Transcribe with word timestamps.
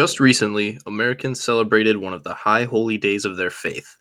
Just 0.00 0.18
recently, 0.18 0.78
Americans 0.86 1.42
celebrated 1.42 1.98
one 1.98 2.14
of 2.14 2.24
the 2.24 2.32
high 2.32 2.64
holy 2.64 2.96
days 2.96 3.26
of 3.26 3.36
their 3.36 3.50
faith. 3.50 3.98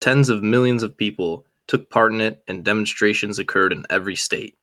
Tens 0.00 0.30
of 0.30 0.42
millions 0.42 0.82
of 0.82 0.96
people 0.96 1.46
took 1.68 1.88
part 1.90 2.12
in 2.12 2.20
it, 2.20 2.42
and 2.48 2.64
demonstrations 2.64 3.38
occurred 3.38 3.72
in 3.72 3.86
every 3.88 4.16
state. 4.16 4.58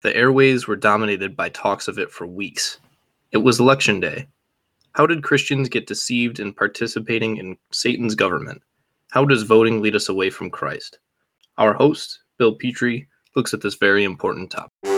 The 0.00 0.16
airways 0.16 0.66
were 0.66 0.76
dominated 0.76 1.36
by 1.36 1.50
talks 1.50 1.88
of 1.88 1.98
it 1.98 2.10
for 2.10 2.26
weeks. 2.26 2.78
It 3.32 3.36
was 3.36 3.60
Election 3.60 4.00
Day. 4.00 4.26
How 4.92 5.06
did 5.06 5.24
Christians 5.24 5.68
get 5.68 5.86
deceived 5.86 6.40
in 6.40 6.54
participating 6.54 7.36
in 7.36 7.58
Satan's 7.70 8.14
government? 8.14 8.62
How 9.10 9.26
does 9.26 9.42
voting 9.42 9.82
lead 9.82 9.94
us 9.94 10.08
away 10.08 10.30
from 10.30 10.48
Christ? 10.48 11.00
Our 11.58 11.74
host, 11.74 12.20
Bill 12.38 12.54
Petrie, 12.54 13.08
looks 13.36 13.52
at 13.52 13.60
this 13.60 13.74
very 13.74 14.04
important 14.04 14.52
topic. 14.52 14.93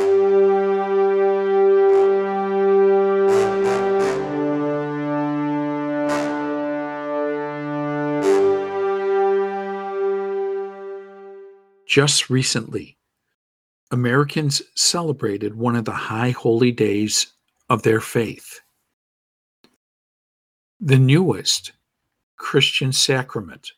Just 11.96 12.28
recently, 12.28 12.98
Americans 13.90 14.60
celebrated 14.74 15.54
one 15.54 15.74
of 15.76 15.86
the 15.86 15.92
high 15.92 16.28
holy 16.28 16.70
days 16.70 17.32
of 17.70 17.84
their 17.84 18.02
faith. 18.02 18.60
The 20.78 20.98
newest 20.98 21.72
Christian 22.36 22.92
sacrament, 22.92 23.72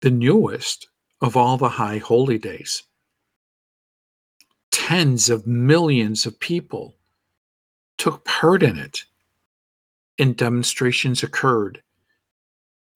the 0.00 0.10
newest 0.10 0.88
of 1.20 1.36
all 1.36 1.56
the 1.56 1.68
high 1.68 1.98
holy 1.98 2.38
days. 2.38 2.82
Tens 4.72 5.30
of 5.30 5.46
millions 5.46 6.26
of 6.26 6.40
people 6.40 6.96
took 7.98 8.24
part 8.24 8.64
in 8.64 8.76
it, 8.76 9.04
and 10.18 10.36
demonstrations 10.36 11.22
occurred 11.22 11.84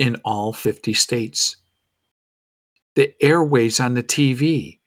in 0.00 0.16
all 0.24 0.52
50 0.52 0.94
states 0.94 1.58
the 2.94 3.14
airways 3.22 3.80
on 3.80 3.94
the 3.94 4.02
TV 4.02 4.78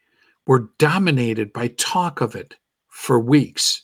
were 0.45 0.69
dominated 0.77 1.51
by 1.51 1.67
talk 1.69 2.21
of 2.21 2.35
it 2.35 2.55
for 2.87 3.19
weeks. 3.19 3.83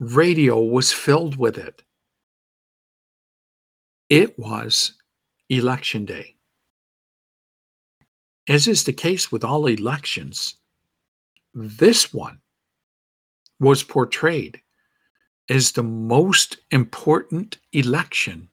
Radio 0.00 0.60
was 0.60 0.92
filled 0.92 1.36
with 1.36 1.58
it. 1.58 1.82
It 4.08 4.38
was 4.38 4.92
election 5.48 6.04
day. 6.04 6.34
As 8.48 8.68
is 8.68 8.84
the 8.84 8.92
case 8.92 9.32
with 9.32 9.44
all 9.44 9.66
elections, 9.66 10.54
this 11.54 12.12
one 12.14 12.40
was 13.58 13.82
portrayed 13.82 14.60
as 15.48 15.72
the 15.72 15.82
most 15.82 16.58
important 16.70 17.58
election 17.72 18.48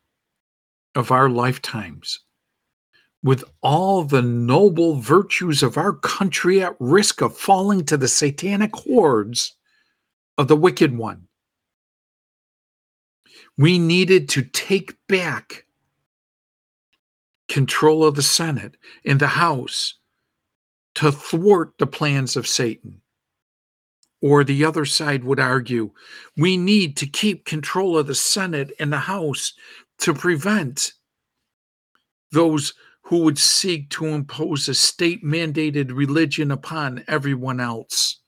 of 0.95 1.11
our 1.11 1.29
lifetimes 1.29 2.19
with 3.23 3.43
all 3.61 4.03
the 4.03 4.21
noble 4.21 4.95
virtues 4.95 5.63
of 5.63 5.77
our 5.77 5.93
country 5.93 6.61
at 6.61 6.75
risk 6.79 7.21
of 7.21 7.37
falling 7.37 7.85
to 7.85 7.95
the 7.95 8.07
satanic 8.07 8.75
hordes 8.75 9.55
of 10.37 10.49
the 10.49 10.57
wicked 10.57 10.97
one. 10.97 11.27
We 13.57 13.79
needed 13.79 14.29
to 14.29 14.41
take 14.41 14.95
back 15.07 15.65
control 17.47 18.03
of 18.03 18.15
the 18.15 18.23
Senate 18.23 18.75
and 19.05 19.19
the 19.19 19.27
House 19.27 19.95
to 20.95 21.11
thwart 21.11 21.73
the 21.77 21.87
plans 21.87 22.35
of 22.35 22.47
Satan. 22.47 23.01
Or 24.21 24.43
the 24.43 24.65
other 24.65 24.85
side 24.85 25.23
would 25.23 25.39
argue 25.39 25.91
we 26.37 26.57
need 26.57 26.97
to 26.97 27.05
keep 27.05 27.45
control 27.45 27.97
of 27.97 28.07
the 28.07 28.15
Senate 28.15 28.71
and 28.79 28.91
the 28.91 28.97
House 28.97 29.53
to 29.99 30.13
prevent 30.13 30.93
those 32.31 32.73
who 33.03 33.19
would 33.19 33.37
seek 33.37 33.89
to 33.89 34.05
impose 34.07 34.67
a 34.67 34.73
state 34.73 35.23
mandated 35.23 35.95
religion 35.95 36.51
upon 36.51 37.03
everyone 37.07 37.59
else. 37.59 38.19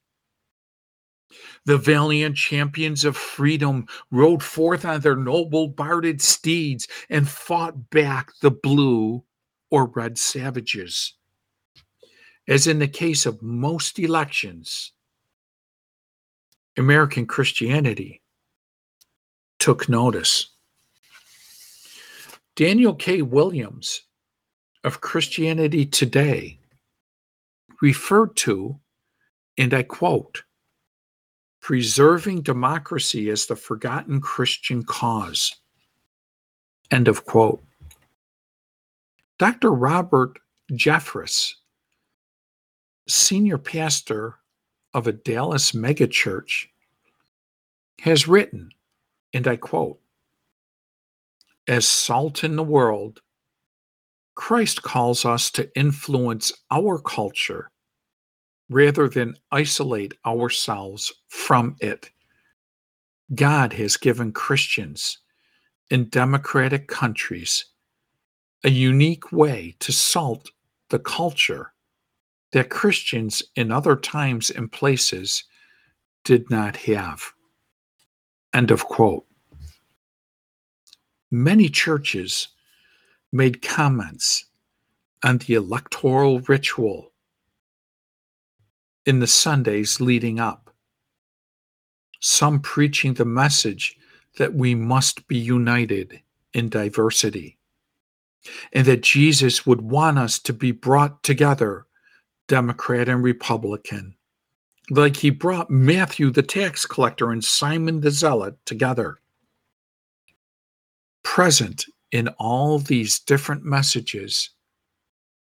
The 1.66 1.78
valiant 1.78 2.36
champions 2.36 3.06
of 3.06 3.18
freedom 3.18 3.88
rode 4.12 4.44
forth 4.44 4.86
on 4.86 5.02
their 5.02 5.16
noble 5.16 5.68
barded 5.68 6.22
steeds 6.22 6.88
and 7.09 7.28
fought 7.28 7.90
back 7.90 8.31
the 8.41 8.52
blue 8.52 9.24
or 9.72 9.88
red 9.88 10.18
savages. 10.18 11.13
As 12.47 12.68
in 12.68 12.78
the 12.78 12.88
case 12.88 13.25
of 13.25 13.42
most 13.42 13.97
elections, 13.97 14.92
American 16.78 17.25
Christianity 17.25 18.22
took 19.57 19.90
notice. 19.90 20.50
Daniel 22.56 22.94
K. 22.94 23.22
Williams 23.22 24.05
of 24.85 25.01
Christianity 25.01 25.84
Today 25.84 26.59
referred 27.81 28.35
to, 28.38 28.79
and 29.57 29.73
I 29.73 29.81
quote, 29.81 30.44
preserving 31.59 32.44
democracy 32.44 33.31
as 33.31 33.47
the 33.47 33.56
forgotten 33.56 34.22
Christian 34.22 34.84
cause. 34.84 35.56
End 36.91 37.07
of 37.07 37.25
quote. 37.25 37.63
Dr. 39.40 39.72
Robert 39.72 40.38
Jeffress, 40.72 41.56
senior 43.07 43.57
pastor 43.57 44.35
of 44.94 45.07
a 45.07 45.12
Dallas 45.12 45.72
megachurch, 45.72 46.68
has 48.01 48.28
written, 48.28 48.69
and 49.34 49.47
I 49.47 49.56
quote, 49.56 50.00
as 51.68 51.88
salt 51.88 52.44
in 52.44 52.56
the 52.56 52.63
world, 52.63 53.22
Christ 54.35 54.84
calls 54.84 55.25
us 55.25 55.50
to 55.51 55.69
influence 55.78 56.51
our 56.72 57.00
culture 57.00 57.72
rather 58.69 59.07
than 59.07 59.35
isolate 59.51 60.13
ourselves 60.25 61.13
from 61.28 61.75
it. 61.79 62.09
God 63.34 63.74
has 63.74 63.97
given 63.97 64.31
Christians 64.31 65.19
in 65.90 66.09
democratic 66.09 66.88
countries 66.88 67.66
a 68.63 68.69
unique 68.69 69.31
way 69.31 69.75
to 69.79 69.91
salt 69.91 70.50
the 70.90 71.00
culture 71.00 71.74
that 72.51 72.69
Christians 72.69 73.44
in 73.56 73.72
other 73.72 73.95
times 73.95 74.50
and 74.50 74.72
places 74.72 75.44
did 76.24 76.50
not 76.50 76.75
have. 76.78 77.22
End 78.53 78.72
of 78.72 78.85
quote. 78.85 79.25
Many 81.31 81.69
churches 81.69 82.47
made 83.35 83.62
comments 83.62 84.46
on 85.22 85.38
the 85.40 85.56
electoral 85.56 86.40
ritual 86.41 87.12
in 89.06 89.19
the 89.19 89.28
Sundays 89.28 90.00
leading 90.00 90.40
up, 90.40 90.73
some 92.22 92.62
preaching 92.62 93.13
the 93.13 93.25
message 93.25 93.97
that 94.38 94.53
we 94.53 94.74
must 94.74 95.28
be 95.28 95.38
united 95.38 96.22
in 96.53 96.69
diversity, 96.69 97.57
and 98.72 98.85
that 98.88 99.03
Jesus 99.03 99.66
would 99.66 99.81
want 99.81 100.18
us 100.18 100.40
to 100.40 100.53
be 100.53 100.72
brought 100.72 101.22
together, 101.22 101.85
Democrat 102.47 103.09
and 103.09 103.22
Republican, 103.22 104.16
like 104.90 105.18
he 105.18 105.29
brought 105.29 105.69
Matthew 105.69 106.31
the 106.31 106.41
tax 106.41 106.85
collector 106.85 107.31
and 107.31 107.44
Simon 107.44 108.00
the 108.00 108.12
zealot 108.12 108.56
together. 108.66 109.19
Present 111.24 111.85
in 112.16 112.30
all 112.40 112.80
these 112.80 113.20
different 113.20 113.66
messages 113.66 114.52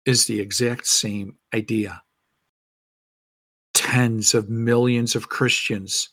is 0.05 0.27
the 0.27 0.39
exact 0.39 0.87
same 0.87 1.35
idea. 1.55 2.03
Tens 3.73 4.35
of 4.35 4.51
millions 4.51 5.17
of 5.17 5.31
Christians, 5.31 6.11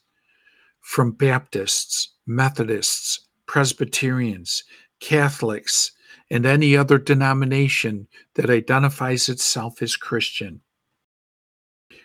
from 0.80 1.12
Baptists, 1.12 2.14
Methodists, 2.26 3.28
Presbyterians, 3.48 4.64
Catholics, 5.02 5.92
and 6.32 6.46
any 6.46 6.78
other 6.78 7.00
denomination 7.00 8.08
that 8.36 8.50
identifies 8.50 9.28
itself 9.28 9.82
as 9.82 9.98
Christian. 9.98 10.62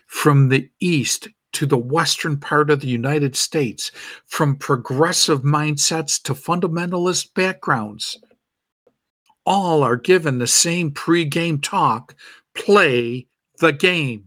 From 0.07 0.49
the 0.49 0.69
East 0.81 1.29
to 1.53 1.65
the 1.65 1.77
western 1.77 2.35
part 2.37 2.69
of 2.69 2.81
the 2.81 2.89
United 2.89 3.37
States, 3.37 3.93
from 4.27 4.57
progressive 4.57 5.43
mindsets 5.43 6.21
to 6.23 6.33
fundamentalist 6.33 7.33
backgrounds, 7.33 8.17
all 9.45 9.83
are 9.83 9.97
given 9.97 10.37
the 10.37 10.47
same 10.47 10.91
pre-game 10.91 11.59
talk 11.59 12.15
play 12.55 13.27
the 13.59 13.71
game. 13.71 14.25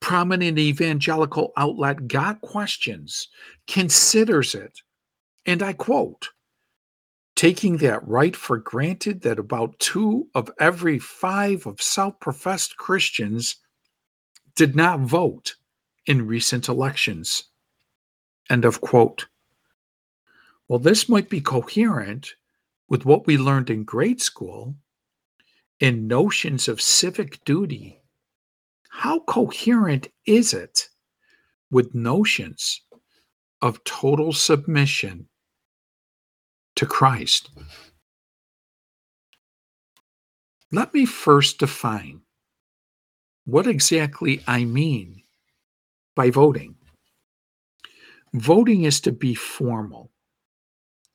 Prominent 0.00 0.58
evangelical 0.58 1.52
outlet 1.56 2.08
Got 2.08 2.40
Questions 2.40 3.28
considers 3.66 4.54
it, 4.54 4.80
and 5.44 5.62
I 5.62 5.74
quote, 5.74 6.30
taking 7.36 7.78
that 7.78 8.06
right 8.06 8.34
for 8.34 8.58
granted 8.58 9.22
that 9.22 9.38
about 9.38 9.78
two 9.78 10.28
of 10.34 10.50
every 10.58 10.98
five 10.98 11.66
of 11.66 11.80
self 11.80 12.18
professed 12.20 12.76
Christians 12.76 13.56
did 14.56 14.74
not 14.74 15.00
vote 15.00 15.56
in 16.06 16.26
recent 16.26 16.68
elections. 16.68 17.44
End 18.48 18.64
of 18.64 18.80
quote. 18.80 19.26
Well, 20.68 20.78
this 20.78 21.08
might 21.08 21.28
be 21.28 21.40
coherent 21.40 22.34
with 22.90 23.06
what 23.06 23.26
we 23.26 23.38
learned 23.38 23.70
in 23.70 23.84
grade 23.84 24.20
school 24.20 24.74
in 25.78 26.06
notions 26.06 26.68
of 26.68 26.80
civic 26.80 27.42
duty. 27.44 28.02
How 28.90 29.20
coherent 29.20 30.08
is 30.26 30.52
it 30.52 30.88
with 31.70 31.94
notions 31.94 32.82
of 33.62 33.82
total 33.84 34.32
submission 34.32 35.28
to 36.74 36.84
Christ? 36.84 37.50
Let 40.72 40.92
me 40.92 41.06
first 41.06 41.58
define 41.58 42.20
what 43.44 43.66
exactly 43.66 44.42
I 44.46 44.64
mean 44.64 45.22
by 46.14 46.30
voting. 46.30 46.74
Voting 48.34 48.84
is 48.84 49.00
to 49.02 49.12
be 49.12 49.34
formal. 49.34 50.09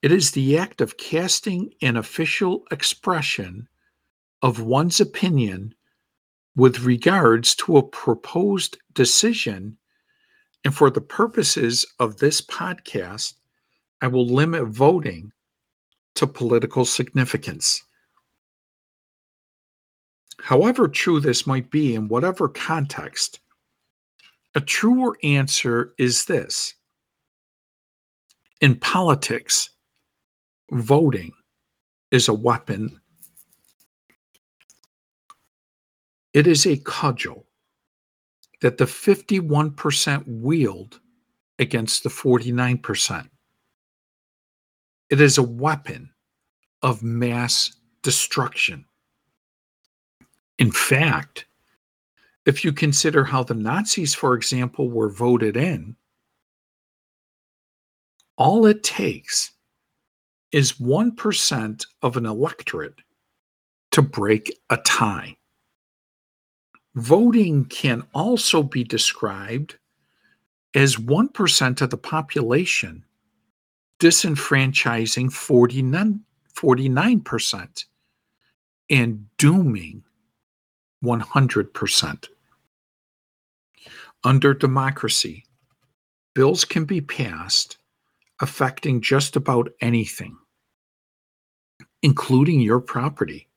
It 0.06 0.12
is 0.12 0.30
the 0.30 0.56
act 0.60 0.81
of 0.81 0.98
casting 0.98 1.74
an 1.81 1.98
official 1.98 2.68
expression 2.69 3.68
of 4.44 4.62
one's 4.62 5.02
opinion 5.02 5.74
with 6.56 6.81
regards 6.81 7.56
to 7.56 7.78
a 7.78 7.88
proposed 7.88 8.78
decision. 8.94 9.80
And 10.63 10.75
for 10.75 10.92
the 10.92 11.02
purposes 11.02 11.88
of 12.00 12.18
this 12.18 12.40
podcast, 12.40 13.34
I 14.00 14.06
will 14.06 14.28
limit 14.28 14.68
voting 14.68 15.31
to 16.13 16.28
political 16.28 16.86
significance. 16.86 17.84
However 20.40 20.88
true 20.88 21.19
this 21.19 21.48
might 21.48 21.72
be 21.72 21.96
in 21.96 22.10
whatever 22.10 22.48
context, 22.48 23.40
a 24.54 24.62
truer 24.62 25.18
answer 25.24 25.96
is 25.98 26.25
this. 26.25 26.75
In 28.62 28.75
politics, 28.75 29.72
voting 30.72 31.32
is 32.12 32.28
a 32.28 32.34
weapon. 32.34 33.00
It 36.34 36.48
is 36.48 36.66
a 36.66 36.78
cudgel 36.78 37.46
that 38.62 38.78
the 38.78 38.86
51% 38.86 40.24
wield 40.28 41.00
against 41.60 42.04
the 42.04 42.10
49%. 42.10 43.30
It 45.10 45.22
is 45.22 45.38
a 45.38 45.44
weapon 45.44 46.10
of 46.82 47.04
mass 47.04 47.76
destruction. 48.02 48.86
In 50.58 50.72
fact, 50.72 51.46
if 52.46 52.64
you 52.64 52.72
consider 52.72 53.24
how 53.24 53.44
the 53.44 53.54
Nazis, 53.54 54.14
for 54.14 54.36
example, 54.36 54.90
were 54.90 55.10
voted 55.10 55.58
in, 55.58 55.96
all 58.38 58.66
it 58.66 58.84
takes 58.84 59.52
is 60.56 60.72
1% 60.80 61.86
of 62.02 62.16
an 62.16 62.25
electorate 62.25 63.02
to 63.92 64.02
break 64.02 64.57
a 64.69 64.78
tie. 64.78 65.36
Voting 66.96 67.66
can 67.66 68.07
also 68.13 68.63
be 68.63 68.81
described 68.81 69.78
as 70.74 70.96
1% 70.96 71.81
of 71.81 71.90
the 71.90 71.98
population 71.98 73.04
disenfranchising 74.00 75.30
49, 75.30 76.22
49% 76.56 77.86
and 78.90 79.25
dooming 79.38 80.04
100%. 81.04 82.28
Under 84.24 84.54
democracy, 84.54 85.44
bills 86.34 86.63
can 86.63 86.86
be 86.86 87.01
passed 87.01 87.78
affecting 88.40 89.01
just 89.01 89.36
about 89.36 89.69
anything, 89.81 90.38
including 92.06 92.60
your 92.60 92.80
property. 92.80 93.48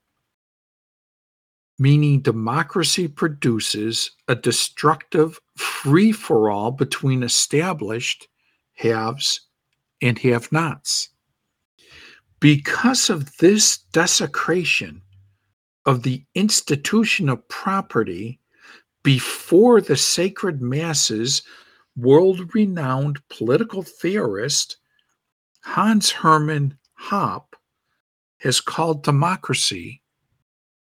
Meaning, 1.79 2.23
democracy 2.23 3.07
produces 3.07 4.13
a 4.27 4.35
destructive 4.35 5.39
free 5.59 6.13
for 6.13 6.49
all 6.49 6.71
between 6.71 7.23
established 7.23 8.27
haves 8.73 9.43
and 10.01 10.19
have 10.21 10.51
nots. 10.51 11.11
Because 12.41 13.11
of 13.11 13.37
this 13.37 13.81
desecration 13.93 15.03
of 15.85 16.03
the 16.03 16.25
institution 16.35 17.29
of 17.29 17.47
property 17.49 18.41
before 19.03 19.83
the 19.83 19.99
sacred 19.99 20.63
masses, 20.63 21.43
world 21.99 22.55
renowned 22.55 23.21
political 23.29 23.83
theorist 23.83 24.79
Hans 25.65 26.11
Hermann 26.11 26.79
Hoppe 26.99 27.48
has 28.39 28.61
called 28.61 29.03
democracy, 29.03 30.01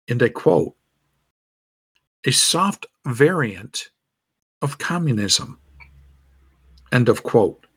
and 0.07 0.21
I 0.21 0.29
quote, 0.29 0.75
a 2.25 2.31
soft 2.31 2.87
variant 3.05 3.91
of 4.61 4.77
communism. 4.77 5.59
End 6.91 7.07
of 7.07 7.23
quote. 7.23 7.67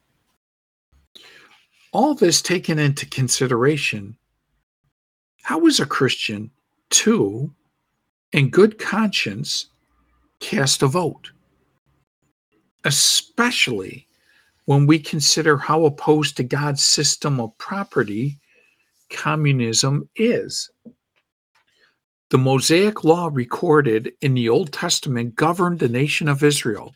All 1.93 2.15
this 2.15 2.41
taken 2.41 2.79
into 2.79 3.07
consideration, 3.07 4.17
how 5.43 5.67
is 5.67 5.81
a 5.81 5.87
Christian 5.87 6.51
to, 6.91 7.55
in 8.33 8.51
good 8.51 8.79
conscience, 8.79 9.67
cast 10.41 10.83
a 10.83 10.87
vote, 10.87 11.33
especially 12.85 14.07
when 14.67 14.87
we 14.87 14.99
consider 14.99 15.57
how 15.57 15.85
opposed 15.85 16.37
to 16.37 16.43
God's 16.43 16.83
system 16.83 17.41
of 17.41 17.57
property 17.59 18.39
communism 19.11 20.09
is. 20.17 20.71
The 22.31 22.39
Mosaic 22.39 23.05
law 23.05 23.31
recorded 23.33 24.13
in 24.21 24.35
the 24.35 24.49
Old 24.49 24.73
Testament 24.73 25.35
governed 25.35 25.79
the 25.79 25.89
nation 25.89 26.29
of 26.29 26.43
Israel, 26.43 26.95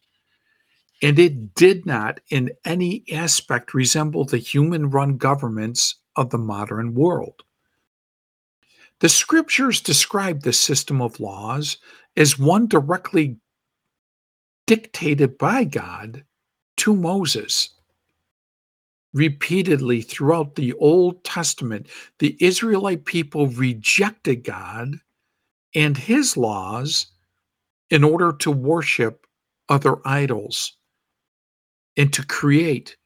and 1.02 1.18
it 1.18 1.54
did 1.54 1.86
not 1.86 2.20
in 2.30 2.50
any 2.64 3.04
aspect 3.10 3.72
resemble 3.72 4.24
the 4.24 4.38
human 4.38 4.90
run 4.90 5.16
governments 5.16 5.96
of 6.16 6.30
the 6.30 6.38
modern 6.38 6.94
world. 6.94 7.42
The 9.00 9.08
scriptures 9.08 9.80
describe 9.80 10.42
this 10.42 10.60
system 10.60 11.00
of 11.00 11.18
laws 11.18 11.78
as 12.16 12.38
one 12.38 12.66
directly 12.66 13.38
dictated 14.66 15.38
by 15.38 15.64
God 15.64 16.24
to 16.76 16.94
Moses. 16.94 17.70
Repeatedly 19.14 20.02
throughout 20.02 20.54
the 20.54 20.72
Old 20.74 21.22
Testament, 21.24 21.88
the 22.18 22.36
Israelite 22.40 23.04
people 23.04 23.48
rejected 23.48 24.44
God 24.44 24.96
and 25.74 25.96
his 25.96 26.36
laws 26.36 27.06
in 27.90 28.04
order 28.04 28.32
to 28.32 28.50
worship 28.50 29.26
other 29.68 29.96
idols 30.06 30.76
and 31.96 32.12
to 32.12 32.26
create 32.26 32.96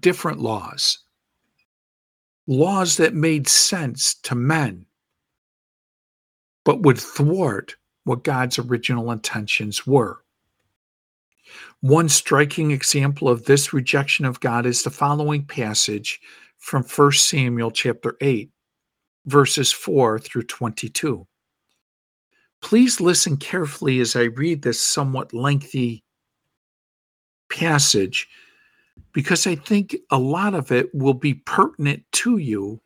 different 0.00 0.40
laws. 0.40 0.98
Laws 2.46 2.98
that 2.98 3.14
made 3.14 3.48
sense 3.48 4.14
to 4.16 4.34
men 4.34 4.86
but 6.64 6.82
would 6.82 6.98
thwart 6.98 7.76
what 8.04 8.24
God's 8.24 8.58
original 8.58 9.10
intentions 9.12 9.86
were. 9.86 10.23
One 11.80 12.08
striking 12.08 12.70
example 12.70 13.28
of 13.28 13.44
this 13.44 13.72
rejection 13.72 14.24
of 14.24 14.40
God 14.40 14.66
is 14.66 14.82
the 14.82 14.90
following 14.90 15.44
passage 15.44 16.20
from 16.58 16.82
1 16.82 17.12
Samuel 17.12 17.70
chapter 17.70 18.16
8, 18.20 18.50
verses 19.26 19.72
4 19.72 20.18
through 20.18 20.44
22. 20.44 21.26
Please 22.62 23.00
listen 23.00 23.36
carefully 23.36 24.00
as 24.00 24.16
I 24.16 24.22
read 24.22 24.62
this 24.62 24.80
somewhat 24.80 25.34
lengthy 25.34 26.02
passage 27.50 28.28
because 29.12 29.46
I 29.46 29.54
think 29.54 29.96
a 30.10 30.18
lot 30.18 30.54
of 30.54 30.72
it 30.72 30.88
will 30.94 31.14
be 31.14 31.34
pertinent 31.34 32.04
to 32.12 32.38
you 32.38 32.80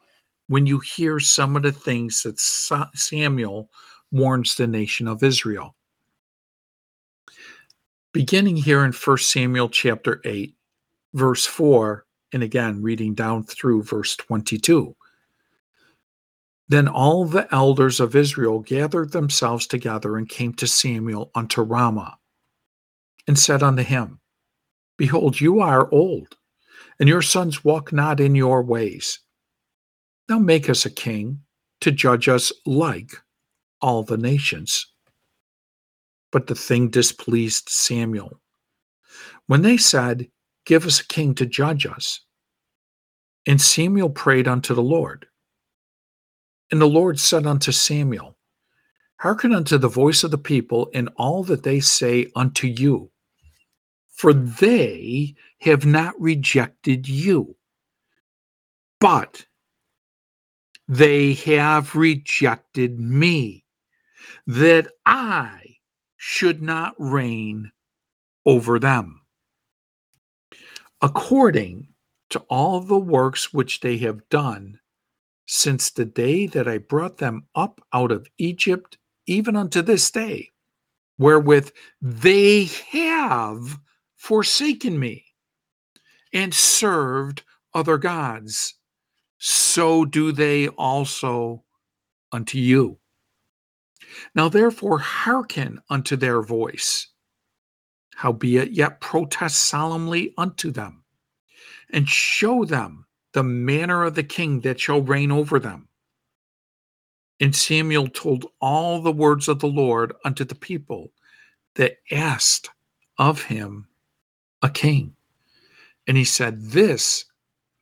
when 0.48 0.66
you 0.66 0.80
hear 0.80 1.20
some 1.20 1.56
of 1.56 1.62
the 1.62 1.72
things 1.72 2.22
that 2.22 2.40
Samuel 2.40 3.70
warns 4.10 4.56
the 4.56 4.66
nation 4.66 5.06
of 5.06 5.22
Israel. 5.22 5.76
Beginning 8.14 8.56
here 8.56 8.84
in 8.86 8.92
1 8.92 9.18
Samuel 9.18 9.68
chapter 9.68 10.22
8, 10.24 10.54
verse 11.12 11.44
4, 11.44 12.06
and 12.32 12.42
again 12.42 12.80
reading 12.80 13.14
down 13.14 13.42
through 13.42 13.82
verse 13.82 14.16
22. 14.16 14.96
Then 16.68 16.88
all 16.88 17.26
the 17.26 17.52
elders 17.54 18.00
of 18.00 18.16
Israel 18.16 18.60
gathered 18.60 19.12
themselves 19.12 19.66
together 19.66 20.16
and 20.16 20.26
came 20.26 20.54
to 20.54 20.66
Samuel 20.66 21.30
unto 21.34 21.60
Ramah, 21.60 22.16
and 23.26 23.38
said 23.38 23.62
unto 23.62 23.82
him, 23.82 24.20
Behold, 24.96 25.38
you 25.38 25.60
are 25.60 25.92
old, 25.92 26.34
and 26.98 27.10
your 27.10 27.22
sons 27.22 27.62
walk 27.62 27.92
not 27.92 28.20
in 28.20 28.34
your 28.34 28.62
ways. 28.62 29.20
Now 30.30 30.38
make 30.38 30.70
us 30.70 30.86
a 30.86 30.90
king 30.90 31.40
to 31.82 31.92
judge 31.92 32.26
us 32.26 32.52
like 32.64 33.12
all 33.82 34.02
the 34.02 34.18
nations. 34.18 34.87
But 36.30 36.46
the 36.46 36.54
thing 36.54 36.88
displeased 36.90 37.68
Samuel. 37.68 38.40
When 39.46 39.62
they 39.62 39.76
said, 39.76 40.28
Give 40.66 40.84
us 40.84 41.00
a 41.00 41.06
king 41.06 41.34
to 41.36 41.46
judge 41.46 41.86
us, 41.86 42.20
And 43.46 43.60
Samuel 43.60 44.10
prayed 44.10 44.46
unto 44.46 44.74
the 44.74 44.82
Lord. 44.82 45.26
And 46.70 46.80
the 46.80 46.86
Lord 46.86 47.18
said 47.18 47.46
unto 47.46 47.72
Samuel, 47.72 48.36
Hearken 49.20 49.54
unto 49.54 49.78
the 49.78 49.88
voice 49.88 50.22
of 50.22 50.30
the 50.30 50.38
people 50.38 50.86
in 50.88 51.08
all 51.16 51.42
that 51.44 51.62
they 51.62 51.80
say 51.80 52.30
unto 52.36 52.66
you, 52.66 53.10
for 54.10 54.34
they 54.34 55.34
have 55.60 55.86
not 55.86 56.20
rejected 56.20 57.08
you, 57.08 57.56
but 59.00 59.46
they 60.86 61.34
have 61.34 61.94
rejected 61.96 63.00
me, 63.00 63.64
that 64.46 64.88
I 65.06 65.57
should 66.30 66.60
not 66.60 66.94
reign 66.98 67.72
over 68.44 68.78
them. 68.78 69.22
According 71.00 71.88
to 72.28 72.38
all 72.50 72.80
the 72.80 72.98
works 72.98 73.54
which 73.54 73.80
they 73.80 73.96
have 73.96 74.28
done 74.28 74.78
since 75.46 75.90
the 75.90 76.04
day 76.04 76.46
that 76.46 76.68
I 76.68 76.76
brought 76.76 77.16
them 77.16 77.46
up 77.54 77.80
out 77.94 78.12
of 78.12 78.28
Egypt, 78.36 78.98
even 79.26 79.56
unto 79.56 79.80
this 79.80 80.10
day, 80.10 80.50
wherewith 81.16 81.70
they 82.02 82.64
have 82.90 83.78
forsaken 84.16 84.98
me 84.98 85.24
and 86.34 86.52
served 86.52 87.42
other 87.72 87.96
gods, 87.96 88.74
so 89.38 90.04
do 90.04 90.30
they 90.32 90.68
also 90.68 91.64
unto 92.32 92.58
you. 92.58 92.98
Now 94.34 94.48
therefore 94.48 94.98
hearken 94.98 95.80
unto 95.90 96.16
their 96.16 96.42
voice, 96.42 97.08
howbeit 98.14 98.72
yet 98.72 99.00
protest 99.00 99.60
solemnly 99.60 100.34
unto 100.36 100.70
them 100.70 101.04
and 101.90 102.08
show 102.08 102.64
them 102.64 103.06
the 103.32 103.42
manner 103.42 104.04
of 104.04 104.14
the 104.14 104.22
king 104.22 104.60
that 104.60 104.80
shall 104.80 105.02
reign 105.02 105.30
over 105.30 105.58
them. 105.58 105.88
And 107.40 107.54
Samuel 107.54 108.08
told 108.08 108.46
all 108.60 109.00
the 109.00 109.12
words 109.12 109.48
of 109.48 109.60
the 109.60 109.68
Lord 109.68 110.12
unto 110.24 110.44
the 110.44 110.54
people 110.54 111.12
that 111.76 111.98
asked 112.10 112.70
of 113.18 113.42
him 113.42 113.88
a 114.62 114.68
king. 114.68 115.14
And 116.06 116.16
he 116.16 116.24
said, 116.24 116.60
This 116.60 117.24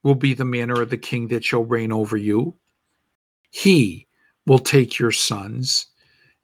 will 0.03 0.15
be 0.15 0.35
the 0.35 0.45
manner 0.45 0.83
of 0.83 0.91
the 0.91 0.99
king 0.99 1.29
that 1.29 1.45
shall 1.45 1.65
reign 1.65 1.93
over 1.93 2.17
you. 2.17 2.55
He 3.51 4.07
will 4.47 4.59
take 4.59 4.99
your 4.99 5.13
sons 5.13 5.87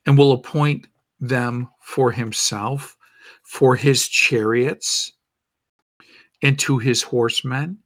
and 0.06 0.18
will 0.18 0.32
appoint 0.32 0.88
them 1.20 1.68
for 1.80 2.10
himself, 2.10 2.96
for 3.42 3.76
his 3.76 4.08
chariots, 4.08 5.12
and 6.42 6.58
to 6.58 6.78
his 6.78 7.02
horsemen, 7.02 7.78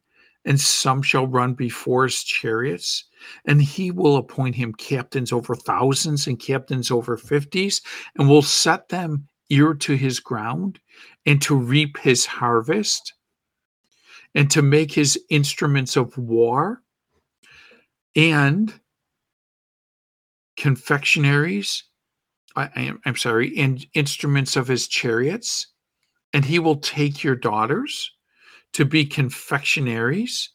and 0.44 0.60
some 0.60 1.02
shall 1.02 1.26
run 1.26 1.54
before 1.54 2.04
his 2.04 2.22
chariots. 2.22 3.04
And 3.44 3.60
he 3.60 3.90
will 3.90 4.16
appoint 4.16 4.54
him 4.54 4.72
captains 4.72 5.32
over 5.32 5.54
thousands 5.56 6.26
and 6.26 6.38
captains 6.38 6.90
over 6.90 7.16
fifties, 7.16 7.82
and 8.16 8.28
will 8.28 8.42
set 8.42 8.88
them 8.88 9.28
ear 9.50 9.74
to 9.74 9.94
his 9.94 10.20
ground, 10.20 10.78
and 11.26 11.42
to 11.42 11.54
reap 11.54 11.98
his 11.98 12.24
harvest, 12.24 13.12
and 14.34 14.50
to 14.50 14.62
make 14.62 14.92
his 14.92 15.18
instruments 15.28 15.96
of 15.96 16.16
war, 16.16 16.82
and 18.14 18.72
confectionaries, 20.56 21.84
I, 22.56 22.96
am 23.04 23.16
sorry, 23.16 23.56
and 23.58 23.86
instruments 23.94 24.56
of 24.56 24.66
his 24.66 24.88
chariots, 24.88 25.66
and 26.32 26.44
he 26.44 26.58
will 26.58 26.76
take 26.76 27.22
your 27.22 27.36
daughters 27.36 28.10
to 28.72 28.84
be 28.84 29.04
confectionaries, 29.04 30.50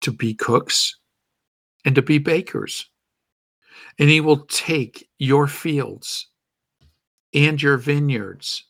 to 0.00 0.12
be 0.12 0.34
cooks, 0.34 0.96
and 1.84 1.94
to 1.94 2.02
be 2.02 2.18
bakers. 2.18 2.90
And 3.98 4.10
he 4.10 4.20
will 4.20 4.44
take 4.46 5.08
your 5.18 5.46
fields 5.46 6.28
and 7.32 7.60
your 7.62 7.76
vineyards 7.76 8.64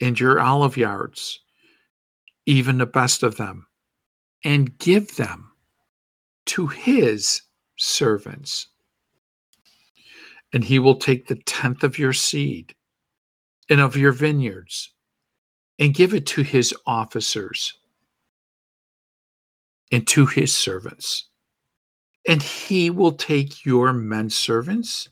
and 0.00 0.18
your 0.18 0.40
olive 0.40 0.76
yards, 0.76 1.40
even 2.46 2.78
the 2.78 2.86
best 2.86 3.22
of 3.22 3.36
them, 3.36 3.66
and 4.44 4.78
give 4.78 5.16
them 5.16 5.50
to 6.46 6.68
his 6.68 7.42
servants. 7.76 8.68
And 10.52 10.64
he 10.64 10.78
will 10.78 10.96
take 10.96 11.26
the 11.26 11.36
tenth 11.36 11.82
of 11.82 11.98
your 11.98 12.12
seed 12.12 12.74
and 13.68 13.80
of 13.80 13.96
your 13.96 14.12
vineyards 14.12 14.92
and 15.78 15.94
give 15.94 16.14
it 16.14 16.26
to 16.26 16.42
his 16.42 16.74
officers 16.86 17.74
and 19.92 20.06
to 20.08 20.26
his 20.26 20.56
servants. 20.56 21.28
And 22.26 22.42
he 22.42 22.90
will 22.90 23.12
take 23.12 23.64
your 23.64 23.92
men 23.92 24.30
servants 24.30 25.08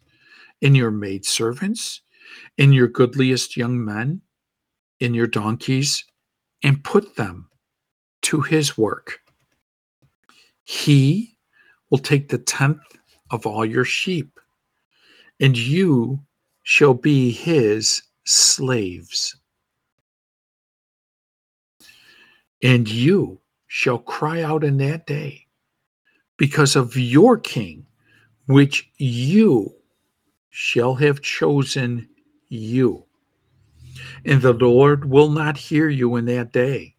and 0.62 0.76
your 0.76 0.90
maid 0.90 1.24
servants 1.24 2.00
and 2.58 2.74
your 2.74 2.88
goodliest 2.88 3.56
young 3.56 3.84
men 3.84 4.22
and 5.00 5.14
your 5.14 5.26
donkeys 5.26 6.04
and 6.62 6.82
put 6.82 7.16
them 7.16 7.48
to 8.22 8.40
his 8.40 8.76
work. 8.76 9.20
He 10.64 11.36
will 11.90 11.98
take 11.98 12.28
the 12.28 12.38
tenth 12.38 12.80
of 13.30 13.46
all 13.46 13.64
your 13.64 13.84
sheep, 13.84 14.40
and 15.40 15.56
you 15.56 16.20
shall 16.62 16.94
be 16.94 17.30
his 17.30 18.02
slaves. 18.24 19.36
And 22.62 22.88
you 22.88 23.40
shall 23.66 23.98
cry 23.98 24.42
out 24.42 24.64
in 24.64 24.78
that 24.78 25.06
day 25.06 25.46
because 26.36 26.74
of 26.74 26.96
your 26.96 27.38
king, 27.38 27.86
which 28.46 28.90
you 28.96 29.74
shall 30.50 30.94
have 30.94 31.20
chosen 31.20 32.08
you. 32.48 33.04
And 34.24 34.42
the 34.42 34.52
Lord 34.52 35.04
will 35.04 35.30
not 35.30 35.56
hear 35.56 35.88
you 35.88 36.16
in 36.16 36.24
that 36.26 36.52
day. 36.52 36.96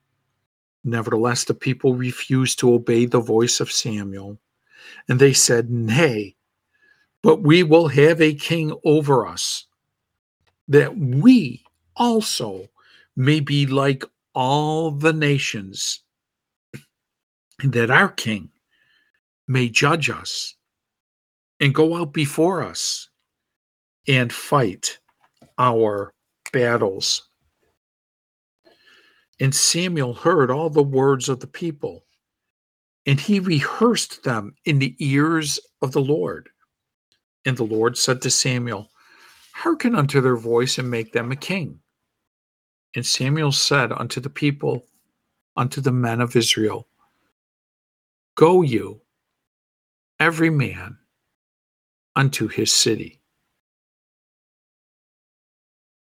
Nevertheless, 0.83 1.43
the 1.43 1.53
people 1.53 1.95
refused 1.95 2.59
to 2.59 2.73
obey 2.73 3.05
the 3.05 3.19
voice 3.19 3.59
of 3.59 3.71
Samuel. 3.71 4.39
And 5.09 5.19
they 5.19 5.33
said, 5.33 5.69
Nay, 5.69 6.36
but 7.27 7.43
we 7.43 7.61
will 7.61 7.89
have 7.89 8.21
a 8.21 8.33
king 8.33 8.73
over 8.85 9.27
us, 9.27 9.65
that 10.69 10.97
we 10.97 11.61
also 11.97 12.65
may 13.17 13.41
be 13.41 13.65
like 13.65 14.05
all 14.33 14.91
the 14.91 15.11
nations, 15.11 16.03
that 17.65 17.91
our 17.91 18.07
King 18.07 18.49
may 19.45 19.67
judge 19.67 20.09
us 20.09 20.55
and 21.59 21.75
go 21.75 21.97
out 21.97 22.13
before 22.13 22.63
us 22.63 23.09
and 24.07 24.31
fight 24.31 24.97
our 25.57 26.13
battles. 26.53 27.27
And 29.41 29.53
Samuel 29.53 30.13
heard 30.13 30.49
all 30.49 30.69
the 30.69 30.81
words 30.81 31.27
of 31.27 31.41
the 31.41 31.47
people, 31.47 32.05
and 33.05 33.19
he 33.19 33.41
rehearsed 33.41 34.23
them 34.23 34.55
in 34.63 34.79
the 34.79 34.95
ears 34.99 35.59
of 35.81 35.91
the 35.91 35.99
Lord. 35.99 36.47
And 37.47 37.55
the 37.55 37.63
Lord 37.63 37.97
said 37.97 38.21
to 38.23 38.29
Samuel, 38.29 38.91
Hearken 39.53 39.95
unto 39.95 40.19
their 40.19 40.35
voice 40.35 40.77
and 40.77 40.91
make 40.91 41.13
them 41.13 41.31
a 41.31 41.35
king. 41.37 41.79
And 42.93 43.05
Samuel 43.05 43.53
said 43.53 43.93
unto 43.93 44.19
the 44.19 44.29
people, 44.29 44.85
unto 45.55 45.79
the 45.79 45.93
men 45.93 46.19
of 46.19 46.35
Israel, 46.35 46.89
Go 48.35 48.63
you, 48.63 48.99
every 50.19 50.49
man, 50.49 50.97
unto 52.17 52.49
his 52.49 52.73
city. 52.73 53.21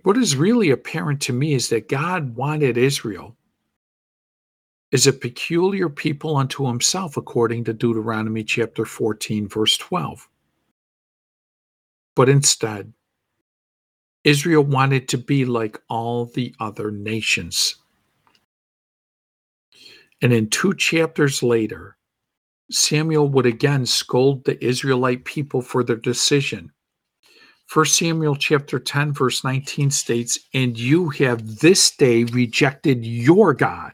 What 0.02 0.18
is 0.18 0.37
really 0.37 0.68
apparent 0.68 1.23
to 1.23 1.32
me 1.32 1.54
is 1.54 1.70
that 1.70 1.88
God 1.88 2.37
wanted 2.37 2.76
Israel 2.76 3.35
as 4.92 5.06
a 5.06 5.12
peculiar 5.12 5.88
people 5.88 6.37
unto 6.37 6.66
himself, 6.66 7.16
according 7.16 7.64
to 7.64 7.73
Deuteronomy 7.73 8.44
chapter 8.44 8.85
14, 8.85 9.49
verse 9.49 9.78
12. 9.78 10.28
But 12.17 12.29
instead, 12.29 12.93
Israel 14.25 14.64
wanted 14.64 15.09
to 15.09 15.19
be 15.19 15.45
like 15.45 15.81
all 15.88 16.26
the 16.26 16.55
other 16.61 16.90
nations. 16.90 17.76
And 20.23 20.33
in 20.33 20.50
two 20.50 20.75
chapters 20.75 21.43
later, 21.43 21.97
Samuel 22.71 23.29
would 23.31 23.47
again 23.47 23.87
scold 23.87 24.45
the 24.45 24.62
Israelite 24.64 25.25
people 25.25 25.62
for 25.62 25.83
their 25.83 25.97
decision. 25.97 26.73
1 27.73 27.85
Samuel 27.87 28.37
chapter 28.37 28.79
10 28.79 29.12
verse 29.12 29.43
19 29.45 29.90
states, 29.90 30.38
"And 30.52 30.79
you 30.79 31.09
have 31.11 31.61
this 31.61 31.90
day 31.97 32.25
rejected 32.25 33.05
your 33.05 33.55
God, 33.55 33.93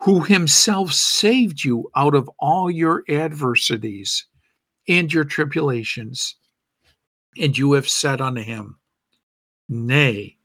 who 0.00 0.22
himself 0.22 0.92
saved 0.92 1.62
you 1.64 1.90
out 1.94 2.14
of 2.14 2.30
all 2.38 2.70
your 2.70 3.04
adversities 3.08 4.26
and 4.88 5.12
your 5.12 5.24
tribulations. 5.24 6.36
And 7.38 7.56
you 7.56 7.72
have 7.72 7.88
said 7.88 8.20
unto 8.20 8.42
him, 8.42 8.78
Nay, 9.68 10.36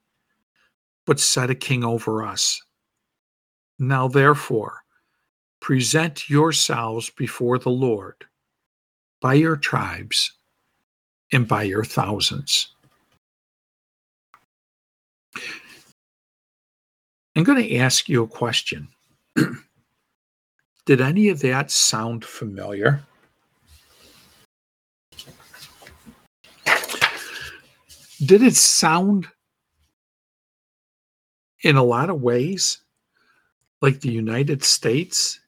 but 1.06 1.20
set 1.20 1.50
a 1.50 1.56
king 1.56 1.84
over 1.84 2.24
us. 2.24 2.62
Now, 3.80 4.08
therefore, 4.08 4.84
present 5.60 6.30
yourselves 6.30 7.10
before 7.10 7.58
the 7.58 7.72
Lord 7.72 8.26
by 9.20 9.34
your 9.34 9.58
tribes 9.58 10.32
and 11.32 11.48
by 11.48 11.64
your 11.64 11.84
thousands. 11.84 12.68
I'm 17.36 17.44
going 17.44 17.62
to 17.62 17.76
ask 17.78 18.08
you 18.08 18.24
a 18.24 18.28
question. 18.28 18.88
Did 20.86 21.02
any 21.02 21.30
of 21.30 21.40
that 21.40 21.72
sound 21.72 22.24
familiar? 22.24 23.04
Did 28.24 28.44
it 28.44 28.56
sound 28.56 29.28
in 31.64 31.76
a 31.76 31.84
lot 31.84 32.10
of 32.10 32.22
ways 32.22 32.80
like 33.82 34.00
the 34.00 34.12
United 34.12 34.64
States 34.64 35.40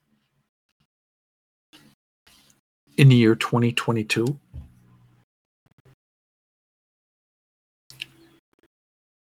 in 2.98 3.08
the 3.08 3.16
year 3.16 3.36
2022? 3.36 4.38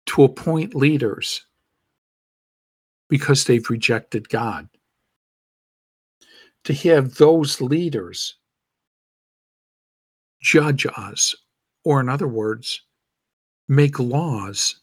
To 0.06 0.24
appoint 0.24 0.76
leaders 0.76 1.46
because 3.10 3.46
they've 3.46 3.70
rejected 3.70 4.30
God. 4.30 4.68
To 6.66 6.74
have 6.74 7.16
those 7.16 7.60
leaders 7.60 8.36
judge 10.42 10.86
us, 10.96 11.36
or 11.84 12.00
in 12.02 12.08
other 12.08 12.28
words, 12.28 12.82
make 13.72 14.00
laws 14.00 14.82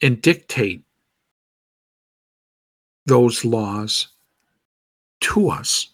and 0.00 0.22
dictate 0.22 0.82
those 3.04 3.44
laws 3.44 4.08
to 5.20 5.50
us. 5.50 5.90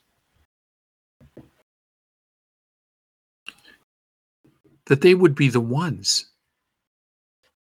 That 4.87 5.01
they 5.01 5.17
would 5.17 5.35
be 5.35 5.49
the 5.49 5.61
ones 5.61 6.27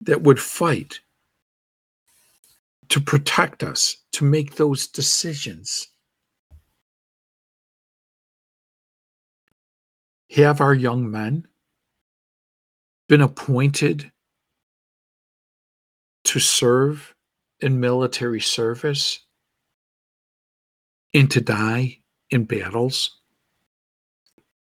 that 0.02 0.22
would 0.22 0.40
fight 0.40 1.00
to 2.90 3.00
protect 3.00 3.64
us, 3.64 3.96
to 4.12 4.26
make 4.26 4.56
those 4.56 4.86
decisions. 4.86 5.88
Have 10.32 10.60
our 10.60 10.74
young 10.74 11.10
men 11.10 11.48
been 13.08 13.22
appointed 13.22 14.12
to 16.26 16.40
serve 16.40 17.14
in 17.60 17.80
military 17.80 18.42
service 18.42 19.20
and 21.14 21.30
to 21.32 21.42
die 21.42 22.00
in 22.30 22.46
battles? 22.46 23.20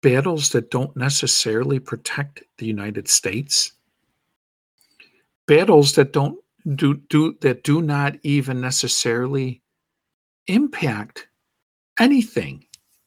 Battles 0.02 0.50
that 0.50 0.70
don't 0.70 0.96
necessarily 0.96 1.78
protect 1.78 2.42
the 2.58 2.66
United 2.66 3.08
States? 3.08 3.72
Battles 5.46 5.94
that 5.94 6.12
don't 6.12 6.38
do, 6.74 6.94
do 7.08 7.36
that 7.40 7.64
do 7.64 7.82
not 7.82 8.16
even 8.22 8.60
necessarily 8.60 9.62
impact 10.46 11.28
anything 11.98 12.64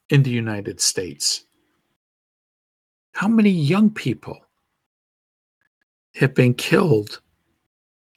in 0.09 0.23
the 0.23 0.29
United 0.29 0.79
States. 0.79 1.45
How 3.13 3.27
many 3.27 3.49
young 3.49 3.89
people 3.89 4.42
have 6.15 6.34
been 6.34 6.53
killed 6.53 7.22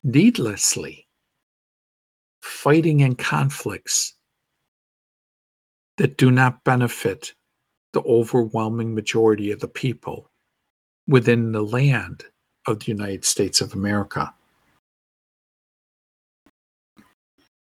needlessly 0.03 1.07
fighting 2.41 3.01
in 3.01 3.15
conflicts 3.17 4.15
that 5.97 6.17
do 6.17 6.31
not 6.31 6.63
benefit 6.65 7.35
the 7.93 8.03
overwhelming 8.03 8.95
majority 8.95 9.51
of 9.51 9.61
the 9.61 9.69
people 9.69 10.31
within 11.09 11.53
the 11.53 11.63
land 11.63 12.25
of 12.67 12.81
the 12.81 12.93
United 12.93 13.25
States 13.25 13.61
of 13.61 13.73
America. 13.73 14.33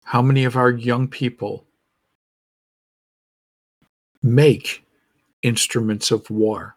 How 0.04 0.22
many 0.22 0.44
of 0.44 0.56
our 0.56 0.72
young 0.72 1.08
people 1.08 1.66
make 4.22 4.84
instruments 5.42 6.12
of 6.12 6.30
war? 6.30 6.76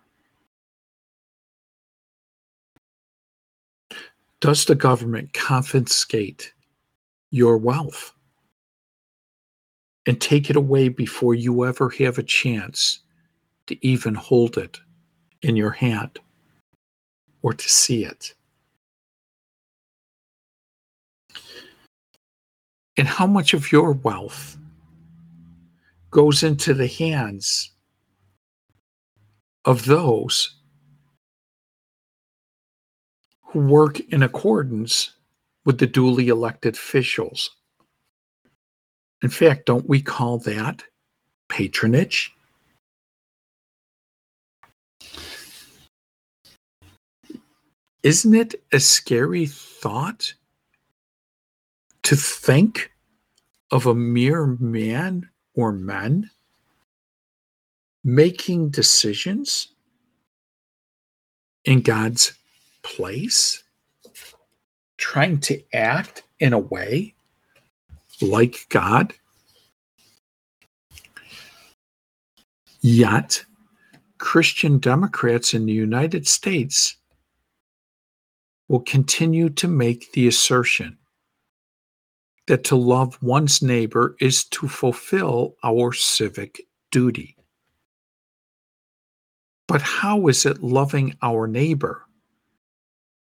Does 4.43 4.65
the 4.65 4.75
government 4.75 5.33
confiscate 5.35 6.53
your 7.31 7.57
wealth 7.57 8.13
and 10.05 10.21
take 10.21 10.51
it 10.51 10.57
away 10.57 10.89
before 10.89 11.33
you 11.33 11.65
ever 11.65 11.89
have 11.91 12.19
a 12.19 12.25
chance 12.25 12.99
to 13.69 13.87
even 13.87 14.17
hold 14.17 14.59
it 14.59 14.81
in 15.43 15.55
your 15.55 15.71
hand 15.71 16.19
or 17.43 17.53
to 17.55 17.69
see 17.69 18.05
it? 18.05 18.35
And 22.97 23.07
how 23.07 23.29
much 23.29 23.55
of 23.55 23.71
your 23.71 23.93
wealth 23.93 24.59
goes 26.11 26.43
into 26.43 26.75
the 26.75 26.89
hands 26.89 27.71
of 29.65 29.85
those 29.85 30.57
work 33.55 34.01
in 34.01 34.23
accordance 34.23 35.13
with 35.65 35.79
the 35.79 35.87
duly 35.87 36.29
elected 36.29 36.75
officials. 36.75 37.51
In 39.23 39.31
fact, 39.31 39.67
don't 39.67 39.89
we 39.89 40.03
call 40.03 40.39
that 40.39 40.83
patronage? 41.49 42.33
Isn't 48.03 48.35
it 48.35 48.55
a 48.73 48.81
scary 48.81 49.47
thought 49.47 50.35
to 52.03 52.17
think 52.17 52.91
of 53.71 53.87
a 53.87 53.95
mere 53.95 54.47
man 54.59 55.31
or 55.55 55.73
men 55.73 56.31
making 58.03 58.71
decisions 58.71 59.69
in 61.65 61.81
God's 61.81 62.35
place, 62.83 63.63
trying 64.99 65.39
to 65.41 65.63
act 65.75 66.23
in 66.39 66.53
a 66.53 66.59
way 66.59 67.15
like 68.21 68.67
God. 68.69 69.15
Yet, 72.81 73.45
Christian 74.19 74.79
Democrats 74.79 75.55
in 75.55 75.67
the 75.67 75.73
United 75.73 76.27
States 76.27 76.97
will 78.69 78.81
continue 78.81 79.51
to 79.51 79.69
make 79.69 80.13
the 80.13 80.27
assertion 80.27 80.99
that 82.47 82.65
to 82.65 82.77
love 82.77 83.23
one's 83.23 83.63
neighbor 83.63 84.17
is 84.21 84.45
to 84.45 84.69
fulfill 84.69 85.57
our 85.63 85.93
civic 85.93 86.63
duty. 86.91 87.37
But 89.69 89.83
how 89.83 90.27
is 90.29 90.45
it 90.45 90.63
loving 90.63 91.17
our 91.23 91.47
neighbor 91.47 92.05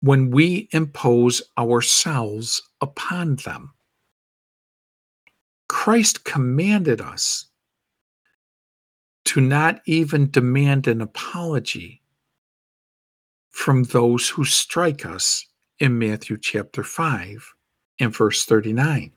when 0.02 0.32
we 0.32 0.70
impose 0.72 1.42
ourselves 1.58 2.62
upon 2.82 3.36
them. 3.38 3.74
Christ 5.68 6.24
commanded 6.24 7.02
us 7.02 7.46
to 9.26 9.42
not 9.42 9.82
even 9.86 10.32
demand 10.32 10.88
an 10.88 11.02
apology 11.02 12.02
from 13.50 13.84
those 13.84 14.30
who 14.30 14.46
strike 14.46 15.06
us 15.06 15.46
in 15.80 16.00
Matthew 16.00 16.38
chapter 16.38 16.84
5 16.84 17.54
and 18.00 18.16
verse 18.16 18.46
39. 18.46 19.12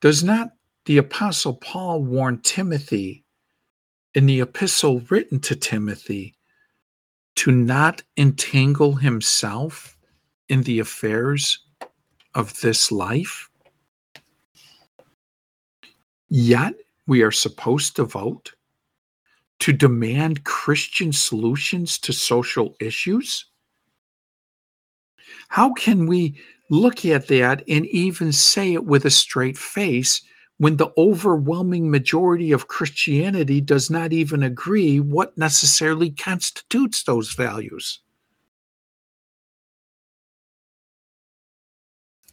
Does 0.00 0.22
not 0.22 0.50
the 0.84 0.98
Apostle 0.98 1.54
Paul 1.54 2.02
warn 2.04 2.40
Timothy 2.42 3.24
in 4.14 4.26
the 4.26 4.40
epistle 4.40 5.00
written 5.10 5.40
to 5.40 5.56
Timothy 5.56 6.35
to 7.36 7.52
not 7.52 8.02
entangle 8.16 8.94
himself 8.94 9.96
in 10.48 10.62
the 10.62 10.78
affairs 10.78 11.58
of 12.34 12.60
this 12.60 12.90
life. 12.90 13.48
Yet 16.28 16.74
we 17.06 17.22
are 17.22 17.30
supposed 17.30 17.96
to 17.96 18.04
vote 18.04 18.52
to 19.60 19.72
demand 19.72 20.44
Christian 20.44 21.12
solutions 21.12 21.98
to 21.98 22.12
social 22.12 22.74
issues. 22.80 23.46
How 25.48 25.72
can 25.72 26.06
we 26.06 26.38
look 26.68 27.04
at 27.04 27.28
that 27.28 27.62
and 27.68 27.86
even 27.86 28.32
say 28.32 28.74
it 28.74 28.84
with 28.84 29.04
a 29.04 29.10
straight 29.10 29.56
face 29.56 30.22
when 30.58 30.76
the 30.76 30.92
overwhelming 30.96 31.90
majority 31.90 32.52
of 32.52 32.68
Christianity 32.68 33.60
does 33.60 33.90
not 33.90 34.12
even 34.12 34.42
agree 34.42 35.00
what 35.00 35.36
necessarily 35.36 36.10
constitutes 36.10 37.02
those 37.02 37.34
values. 37.34 38.00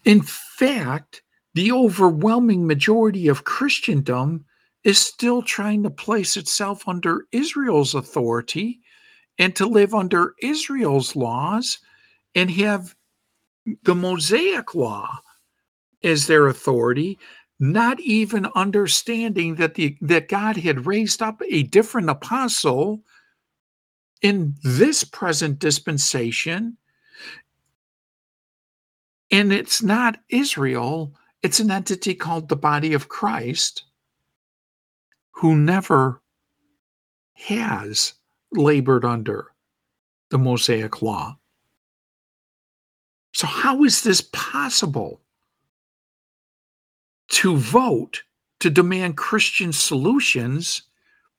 In 0.06 0.22
fact, 0.22 1.22
the 1.54 1.72
overwhelming 1.72 2.66
majority 2.66 3.28
of 3.28 3.44
Christendom 3.44 4.46
is 4.84 4.98
still 4.98 5.42
trying 5.42 5.84
to 5.84 5.90
place 5.90 6.36
itself 6.36 6.88
under 6.88 7.26
Israel's 7.32 7.96
authority 7.96 8.80
and 9.38 9.56
to 9.56 9.66
live 9.66 9.94
under 9.94 10.34
Israel's 10.42 11.16
laws 11.16 11.80
and 12.36 12.52
have 12.52 12.96
the 13.84 13.96
Mosaic 13.96 14.76
law 14.76 15.20
as 16.04 16.28
their 16.28 16.48
authority, 16.48 17.18
not 17.64 17.98
even 18.02 18.46
understanding 18.56 19.56
that 19.56 19.76
the 19.76 19.96
that 20.02 20.28
God 20.28 20.58
had 20.58 20.86
raised 20.86 21.22
up 21.22 21.42
a 21.50 21.64
different 21.64 22.10
apostle 22.10 23.02
in 24.22 24.56
this 24.64 25.06
present 25.06 25.60
dispensation. 25.60 26.76
And 29.32 29.54
it's 29.54 29.82
not 29.82 30.20
Israel, 30.28 31.14
it's 31.42 31.62
an 31.62 31.72
entity 31.72 32.14
called 32.16 32.50
the 32.50 32.58
body 32.58 32.94
of 32.94 33.08
Christ 33.08 33.86
who 35.32 35.56
never 35.56 36.22
has 37.34 38.14
labored 38.52 39.06
under 39.06 39.48
the 40.32 40.38
Mosaic 40.38 41.02
law. 41.02 41.38
So, 43.34 43.48
how 43.48 43.86
is 43.86 44.04
this 44.04 44.20
possible 44.34 45.23
to 47.34 47.58
vote 47.58 48.22
to 48.60 48.70
demand 48.70 49.18
Christian 49.18 49.74
solutions 49.74 50.84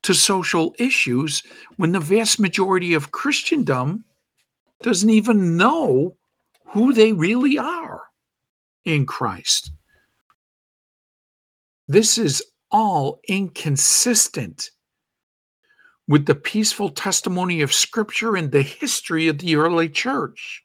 to 0.02 0.12
social 0.12 0.74
issues 0.78 1.44
when 1.76 1.92
the 1.92 2.00
vast 2.00 2.40
majority 2.40 2.94
of 2.94 3.12
Christendom 3.12 4.04
doesn't 4.82 5.08
even 5.08 5.56
know 5.56 6.16
who 6.66 6.92
they 6.92 7.12
really 7.12 7.58
are 7.58 8.02
in 8.84 9.06
Christ? 9.06 9.70
This 11.86 12.18
is 12.18 12.42
all 12.72 13.20
inconsistent 13.28 14.70
with 16.08 16.26
the 16.26 16.34
peaceful 16.34 16.90
testimony 16.90 17.62
of 17.62 17.72
Scripture 17.72 18.34
and 18.34 18.50
the 18.50 18.62
history 18.62 19.28
of 19.28 19.38
the 19.38 19.54
early 19.54 19.88
church, 19.88 20.64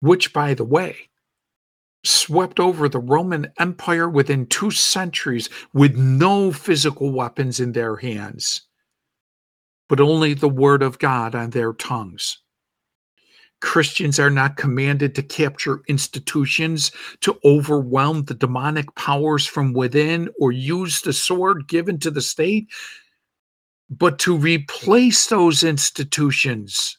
which, 0.00 0.34
by 0.34 0.52
the 0.52 0.64
way, 0.64 1.07
swept 2.04 2.60
over 2.60 2.88
the 2.88 3.00
Roman 3.00 3.50
Empire 3.58 4.08
within 4.08 4.46
two 4.46 4.70
centuries 4.70 5.48
with 5.72 5.96
no 5.96 6.52
physical 6.52 7.12
weapons 7.12 7.60
in 7.60 7.72
their 7.72 7.96
hands, 7.96 8.62
but 9.88 10.00
only 10.00 10.34
the 10.34 10.48
Word 10.48 10.82
of 10.82 10.98
God 10.98 11.34
on 11.34 11.50
their 11.50 11.72
tongues. 11.72 12.38
Christians 13.60 14.20
are 14.20 14.30
not 14.30 14.56
commanded 14.56 15.16
to 15.16 15.22
capture 15.22 15.80
institutions, 15.88 16.92
to 17.22 17.38
overwhelm 17.44 18.24
the 18.24 18.34
demonic 18.34 18.94
powers 18.94 19.46
from 19.46 19.72
within, 19.72 20.28
or 20.38 20.52
use 20.52 21.00
the 21.00 21.12
sword 21.12 21.66
given 21.66 21.98
to 21.98 22.10
the 22.10 22.22
state, 22.22 22.68
but 23.90 24.18
to 24.20 24.36
replace 24.36 25.26
those 25.26 25.64
institutions 25.64 26.98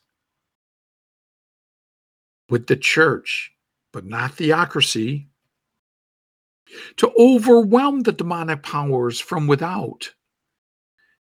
with 2.50 2.68
the 2.68 2.76
church, 2.76 3.52
but 3.92 4.06
not 4.06 4.36
theocracy, 4.36 5.28
to 6.98 7.12
overwhelm 7.18 8.02
the 8.02 8.12
demonic 8.12 8.62
powers 8.64 9.20
from 9.20 9.48
without 9.48 10.14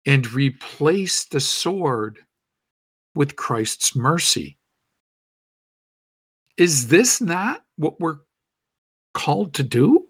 and 0.07 0.33
replace 0.33 1.25
the 1.27 1.41
sword 1.41 2.19
with 3.15 3.37
Christ's 3.37 3.95
mercy. 3.95 4.59
Is 6.57 6.89
this 6.89 7.21
not 7.21 7.65
what 7.77 8.01
we're 8.01 8.19
called 9.15 9.55
to 9.55 9.63
do? 9.63 10.07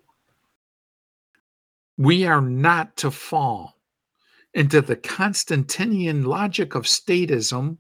We 1.99 2.27
are 2.27 2.41
not 2.41 2.97
to 2.99 3.11
fall 3.11 3.75
into 4.55 4.81
the 4.81 4.97
Constantinian 4.97 6.25
logic 6.25 6.75
of 6.75 6.85
statism. 6.85 7.79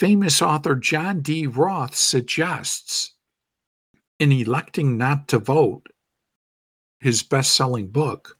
Famous 0.00 0.40
author 0.40 0.76
John 0.76 1.20
D. 1.20 1.46
Roth 1.46 1.94
suggests 1.94 3.12
in 4.18 4.32
Electing 4.32 4.96
Not 4.96 5.28
to 5.28 5.38
Vote, 5.38 5.88
his 7.00 7.22
best 7.22 7.54
selling 7.54 7.88
book, 7.88 8.38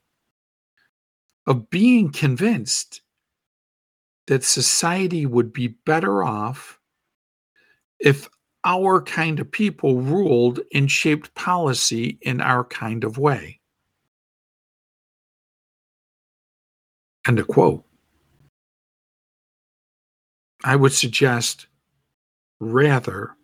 of 1.46 1.68
being 1.68 2.12
convinced 2.12 3.02
that 4.26 4.42
society 4.42 5.26
would 5.26 5.52
be 5.52 5.68
better 5.84 6.24
off 6.24 6.80
if 7.98 8.26
our 8.64 9.02
kind 9.02 9.38
of 9.38 9.52
people 9.52 10.00
ruled 10.00 10.60
and 10.72 10.90
shaped 10.90 11.34
policy 11.34 12.16
in 12.22 12.40
our 12.40 12.64
kind 12.64 13.04
of 13.04 13.18
way. 13.18 13.60
End 17.28 17.38
of 17.38 17.48
quote. 17.48 17.84
I 20.64 20.76
would 20.76 20.92
suggest 20.92 21.66
rather 22.58 23.34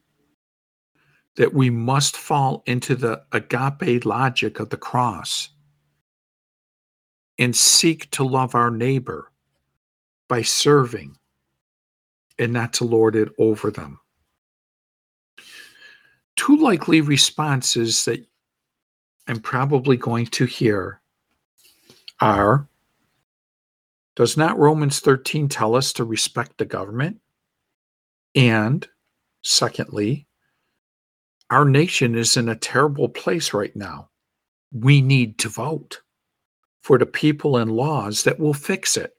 that 1.37 1.55
we 1.55 1.71
must 1.71 2.17
fall 2.17 2.63
into 2.67 2.95
the 2.95 3.23
agape 3.33 4.05
logic 4.05 4.59
of 4.59 4.71
the 4.71 4.77
cross 4.77 5.51
and 7.39 7.55
seek 7.55 8.11
to 8.13 8.25
love 8.25 8.55
our 8.55 8.71
neighbor 8.71 9.31
by 10.29 10.43
serving 10.43 11.17
and 12.39 12.53
not 12.53 12.73
to 12.75 12.85
lord 12.85 13.17
it 13.17 13.29
over 13.39 13.71
them. 13.71 14.01
Two 16.37 16.57
likely 16.57 17.01
responses 17.01 18.05
that 18.05 18.25
I'm 19.27 19.41
probably 19.41 19.97
going 19.97 20.27
to 20.27 20.45
hear 20.45 21.01
are 22.21 22.69
Does 24.17 24.39
not 24.39 24.59
Romans 24.59 24.99
13 25.01 25.49
tell 25.49 25.77
us 25.77 25.93
to 25.93 26.05
respect 26.05 26.57
the 26.57 26.65
government? 26.65 27.21
And 28.35 28.87
secondly, 29.45 30.27
our 31.51 31.67
nation 31.67 32.17
is 32.17 32.37
in 32.37 32.49
a 32.49 32.57
terrible 32.57 33.11
place 33.11 33.53
right 33.53 33.77
now. 33.77 34.09
We 34.73 35.03
need 35.03 35.39
to 35.41 35.51
vote 35.51 36.01
for 36.83 36.99
the 36.99 37.07
people 37.07 37.59
and 37.59 37.71
laws 37.71 38.25
that 38.25 38.41
will 38.41 38.55
fix 38.55 38.97
it. 38.97 39.13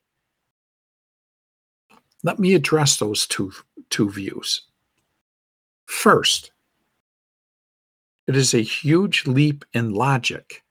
Let 2.24 2.40
me 2.40 2.54
address 2.54 2.96
those 2.96 3.26
two, 3.26 3.52
two 3.90 4.10
views. 4.10 4.62
First, 5.86 6.50
it 8.26 8.36
is 8.36 8.52
a 8.52 8.58
huge 8.58 9.26
leap 9.26 9.64
in 9.72 9.94
logic 9.94 10.64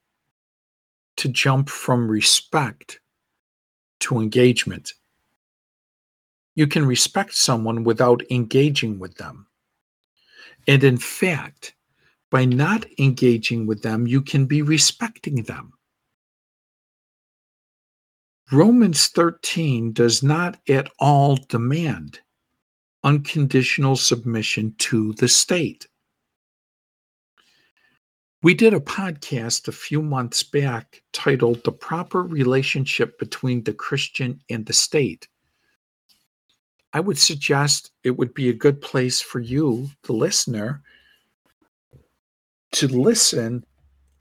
to 1.16 1.30
jump 1.30 1.70
from 1.70 2.12
respect 2.12 3.00
to 4.00 4.20
engagement. 4.20 4.94
You 6.56 6.68
can 6.68 6.86
respect 6.86 7.36
someone 7.36 7.84
without 7.84 8.24
engaging 8.32 9.00
with 9.00 9.16
them. 9.16 9.48
And 10.68 10.84
in 10.84 10.98
fact, 10.98 11.76
by 12.30 12.46
not 12.46 12.86
engaging 13.00 13.68
with 13.68 13.82
them, 13.82 14.08
you 14.08 14.22
can 14.22 14.46
be 14.46 14.62
respecting 14.62 15.44
them. 15.44 15.74
Romans 18.52 19.08
13 19.08 19.92
does 19.94 20.24
not 20.24 20.60
at 20.70 20.90
all 21.00 21.38
demand 21.50 22.20
unconditional 23.04 23.96
submission 23.96 24.74
to 24.78 25.14
the 25.14 25.28
state. 25.28 25.88
We 28.44 28.54
did 28.54 28.76
a 28.76 28.80
podcast 28.80 29.68
a 29.68 29.72
few 29.72 30.00
months 30.00 30.44
back 30.44 31.02
titled 31.12 31.64
The 31.64 31.72
Proper 31.72 32.22
Relationship 32.22 33.18
Between 33.18 33.64
the 33.64 33.74
Christian 33.74 34.40
and 34.48 34.64
the 34.64 34.74
State. 34.74 35.28
I 36.94 37.00
would 37.00 37.18
suggest 37.18 37.92
it 38.04 38.12
would 38.12 38.36
be 38.36 38.50
a 38.50 38.54
good 38.54 38.80
place 38.80 39.20
for 39.20 39.40
you, 39.40 39.90
the 40.04 40.14
listener, 40.14 40.84
to 42.74 42.88
listen 42.88 43.66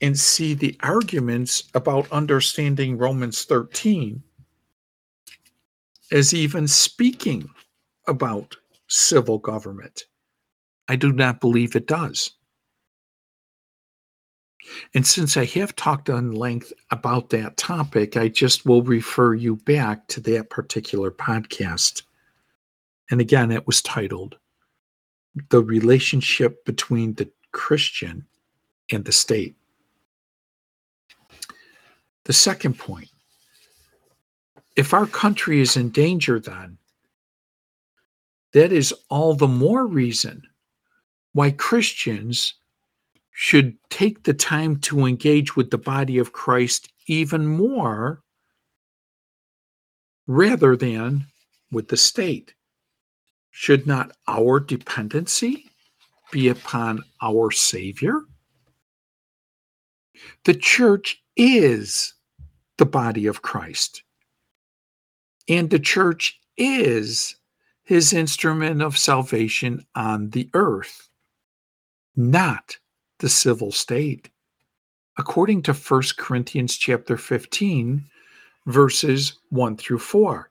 and 0.01 0.17
see 0.17 0.55
the 0.55 0.75
arguments 0.79 1.65
about 1.75 2.11
understanding 2.11 2.97
Romans 2.97 3.45
13 3.45 4.23
as 6.11 6.33
even 6.33 6.67
speaking 6.67 7.47
about 8.07 8.55
civil 8.87 9.37
government. 9.37 10.05
I 10.87 10.95
do 10.95 11.11
not 11.11 11.39
believe 11.39 11.75
it 11.75 11.85
does. 11.85 12.31
And 14.93 15.05
since 15.05 15.37
I 15.37 15.45
have 15.45 15.75
talked 15.75 16.09
on 16.09 16.31
length 16.31 16.73
about 16.91 17.29
that 17.29 17.57
topic, 17.57 18.17
I 18.17 18.27
just 18.27 18.65
will 18.65 18.81
refer 18.81 19.33
you 19.33 19.57
back 19.57 20.07
to 20.09 20.21
that 20.21 20.49
particular 20.49 21.11
podcast. 21.11 22.03
And 23.09 23.21
again, 23.21 23.51
it 23.51 23.65
was 23.65 23.81
titled 23.81 24.37
The 25.49 25.63
Relationship 25.63 26.65
Between 26.65 27.13
the 27.13 27.29
Christian 27.51 28.25
and 28.91 29.05
the 29.05 29.11
state. 29.11 29.55
The 32.25 32.33
second 32.33 32.77
point 32.77 33.09
if 34.75 34.93
our 34.93 35.07
country 35.07 35.59
is 35.59 35.75
in 35.75 35.89
danger, 35.89 36.39
then 36.39 36.77
that 38.53 38.71
is 38.71 38.93
all 39.09 39.33
the 39.33 39.47
more 39.47 39.87
reason 39.87 40.43
why 41.33 41.51
Christians 41.51 42.53
should 43.39 43.77
take 43.91 44.23
the 44.23 44.33
time 44.33 44.79
to 44.79 45.05
engage 45.05 45.55
with 45.55 45.69
the 45.69 45.77
body 45.77 46.17
of 46.17 46.33
Christ 46.33 46.91
even 47.05 47.45
more 47.45 48.23
rather 50.25 50.75
than 50.75 51.27
with 51.71 51.87
the 51.89 51.97
state. 51.97 52.55
Should 53.51 53.85
not 53.85 54.11
our 54.27 54.59
dependency 54.59 55.69
be 56.31 56.47
upon 56.47 57.03
our 57.21 57.51
Savior? 57.51 58.21
The 60.45 60.55
church 60.55 61.21
is 61.35 62.15
the 62.79 62.87
body 62.87 63.27
of 63.27 63.43
Christ, 63.43 64.01
and 65.47 65.69
the 65.69 65.77
church 65.77 66.39
is 66.57 67.35
his 67.83 68.13
instrument 68.13 68.81
of 68.81 68.97
salvation 68.97 69.85
on 69.93 70.31
the 70.31 70.49
earth, 70.55 71.07
not 72.15 72.79
the 73.19 73.29
civil 73.29 73.71
state. 73.71 74.29
According 75.17 75.63
to 75.63 75.73
1 75.73 76.01
Corinthians 76.17 76.77
chapter 76.77 77.17
15, 77.17 78.03
verses 78.67 79.39
1 79.49 79.77
through 79.77 79.99
4. 79.99 80.49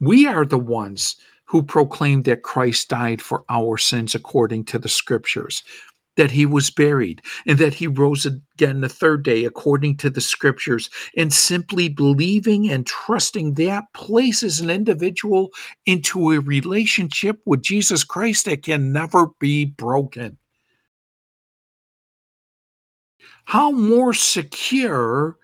We 0.00 0.26
are 0.26 0.44
the 0.44 0.58
ones 0.58 1.16
who 1.46 1.62
proclaim 1.62 2.22
that 2.24 2.42
Christ 2.42 2.90
died 2.90 3.22
for 3.22 3.44
our 3.48 3.78
sins 3.78 4.14
according 4.14 4.64
to 4.66 4.78
the 4.78 4.88
scriptures, 4.88 5.62
that 6.16 6.30
he 6.30 6.44
was 6.44 6.70
buried, 6.70 7.22
and 7.46 7.58
that 7.58 7.72
he 7.72 7.86
rose 7.86 8.26
again 8.26 8.82
the 8.82 8.88
third 8.88 9.22
day 9.22 9.44
according 9.44 9.96
to 9.98 10.10
the 10.10 10.20
scriptures. 10.20 10.90
And 11.16 11.32
simply 11.32 11.88
believing 11.88 12.68
and 12.68 12.86
trusting 12.86 13.54
that 13.54 13.84
places 13.94 14.60
an 14.60 14.68
individual 14.68 15.50
into 15.86 16.32
a 16.32 16.40
relationship 16.40 17.40
with 17.46 17.62
Jesus 17.62 18.04
Christ 18.04 18.44
that 18.44 18.64
can 18.64 18.92
never 18.92 19.28
be 19.40 19.64
broken. 19.64 20.36
How 23.48 23.70
more 23.70 24.12
secure 24.12 25.38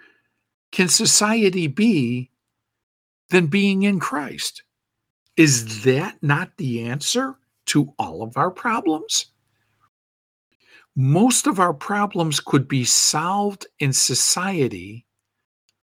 can 0.73 0.89
society 0.89 1.69
be 1.69 2.31
than 3.31 3.47
being 3.47 3.85
in 3.85 3.99
Christ? 3.99 4.63
Is 5.39 5.85
that 5.85 6.23
not 6.23 6.55
the 6.59 6.83
answer 6.83 7.37
to 7.69 7.95
all 7.99 8.23
of 8.23 8.37
our 8.37 8.51
problems? 8.51 9.33
Most 10.95 11.47
of 11.47 11.59
our 11.59 11.73
problems 11.73 12.41
could 12.41 12.69
be 12.69 12.85
solved 12.85 13.67
in 13.79 13.95
society 13.95 15.07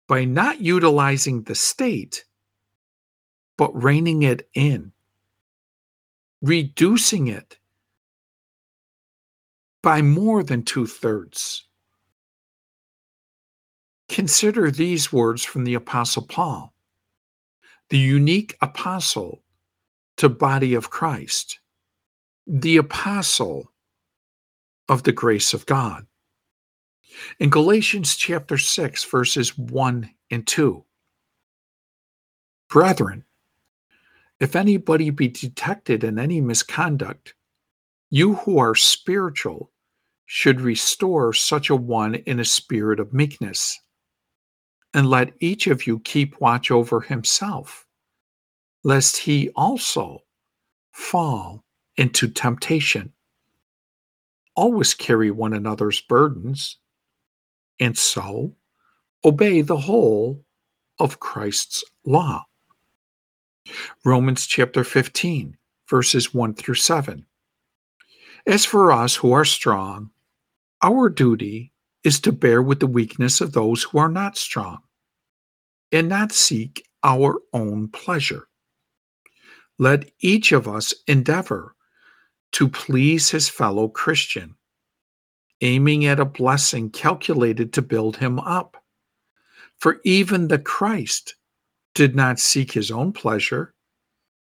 by 0.08 0.24
not 0.24 0.62
utilizing 0.62 1.42
the 1.42 1.56
state, 1.56 2.26
but 3.58 3.72
reining 3.74 4.22
it 4.22 4.48
in, 4.54 4.92
reducing 6.44 7.26
it 7.26 7.58
by 9.82 10.04
more 10.04 10.44
than 10.44 10.62
two 10.62 10.86
thirds. 10.86 11.66
Consider 14.14 14.70
these 14.70 15.12
words 15.12 15.44
from 15.44 15.64
the 15.64 15.74
Apostle 15.74 16.22
Paul, 16.22 16.72
the 17.90 17.98
unique 17.98 18.56
apostle 18.62 19.42
to 20.18 20.30
body 20.30 20.76
of 20.76 20.92
Christ, 20.92 21.60
the 22.46 22.78
apostle 22.78 23.72
of 24.88 25.02
the 25.02 25.12
grace 25.12 25.56
of 25.56 25.66
God. 25.66 26.06
In 27.40 27.50
Galatians 27.50 28.16
chapter 28.16 28.56
6, 28.56 29.04
verses 29.06 29.58
1 29.58 30.08
and 30.30 30.46
2, 30.46 30.86
Brethren, 32.70 33.24
if 34.40 34.56
anybody 34.56 35.10
be 35.10 35.28
detected 35.28 36.04
in 36.04 36.20
any 36.20 36.40
misconduct, 36.40 37.34
you 38.12 38.36
who 38.36 38.60
are 38.60 38.76
spiritual 38.76 39.72
should 40.28 40.62
restore 40.62 41.34
such 41.34 41.72
a 41.72 41.76
one 41.76 42.14
in 42.14 42.40
a 42.40 42.46
spirit 42.46 43.00
of 43.00 43.12
meekness 43.12 43.80
and 44.94 45.10
let 45.10 45.34
each 45.40 45.68
of 45.68 45.88
you 45.88 46.00
keep 46.00 46.40
watch 46.40 46.72
over 46.72 47.02
himself, 47.02 47.86
lest 48.84 49.18
he 49.18 49.50
also 49.56 50.24
fall 50.92 51.64
into 51.98 52.28
temptation. 52.28 53.12
Always 54.56 54.94
carry 54.94 55.32
one 55.32 55.54
another's 55.54 56.02
burdens, 56.02 56.78
and 57.80 57.98
so 57.98 58.54
obey 59.26 59.62
the 59.62 59.78
whole 59.78 60.44
of 61.00 61.20
Christ's 61.20 61.84
law. 62.06 62.46
Romans 64.06 64.46
chapter 64.46 64.84
15, 64.84 65.58
verses 65.90 66.34
1 66.34 66.54
through 66.54 66.76
7. 66.76 67.26
As 68.46 68.66
for 68.66 68.92
us 68.92 69.16
who 69.16 69.32
are 69.32 69.46
strong, 69.46 70.12
our 70.82 71.10
duty 71.10 71.73
is 72.04 72.20
to 72.22 72.32
bear 72.32 72.62
with 72.62 72.80
the 72.80 72.88
weakness 72.88 73.42
of 73.42 73.54
those 73.54 73.84
who 73.84 73.98
are 73.98 74.10
not 74.10 74.38
strong 74.38 74.80
and 75.92 76.10
not 76.10 76.32
seek 76.32 76.88
our 77.04 77.42
own 77.54 77.88
pleasure. 77.88 78.48
Let 79.78 80.12
each 80.20 80.52
of 80.52 80.68
us 80.68 80.94
endeavor 81.08 81.76
to 82.54 82.68
please 82.68 83.30
his 83.32 83.50
fellow 83.50 83.88
Christian, 83.88 84.56
aiming 85.62 86.06
at 86.06 86.20
a 86.20 86.26
blessing 86.26 86.90
calculated 86.90 87.74
to 87.74 87.82
build 87.82 88.18
him 88.18 88.40
up. 88.40 88.78
For 89.80 90.00
even 90.04 90.48
the 90.48 90.60
Christ 90.60 91.36
did 91.96 92.16
not 92.16 92.40
seek 92.40 92.72
his 92.72 92.92
own 92.92 93.14
pleasure. 93.14 93.74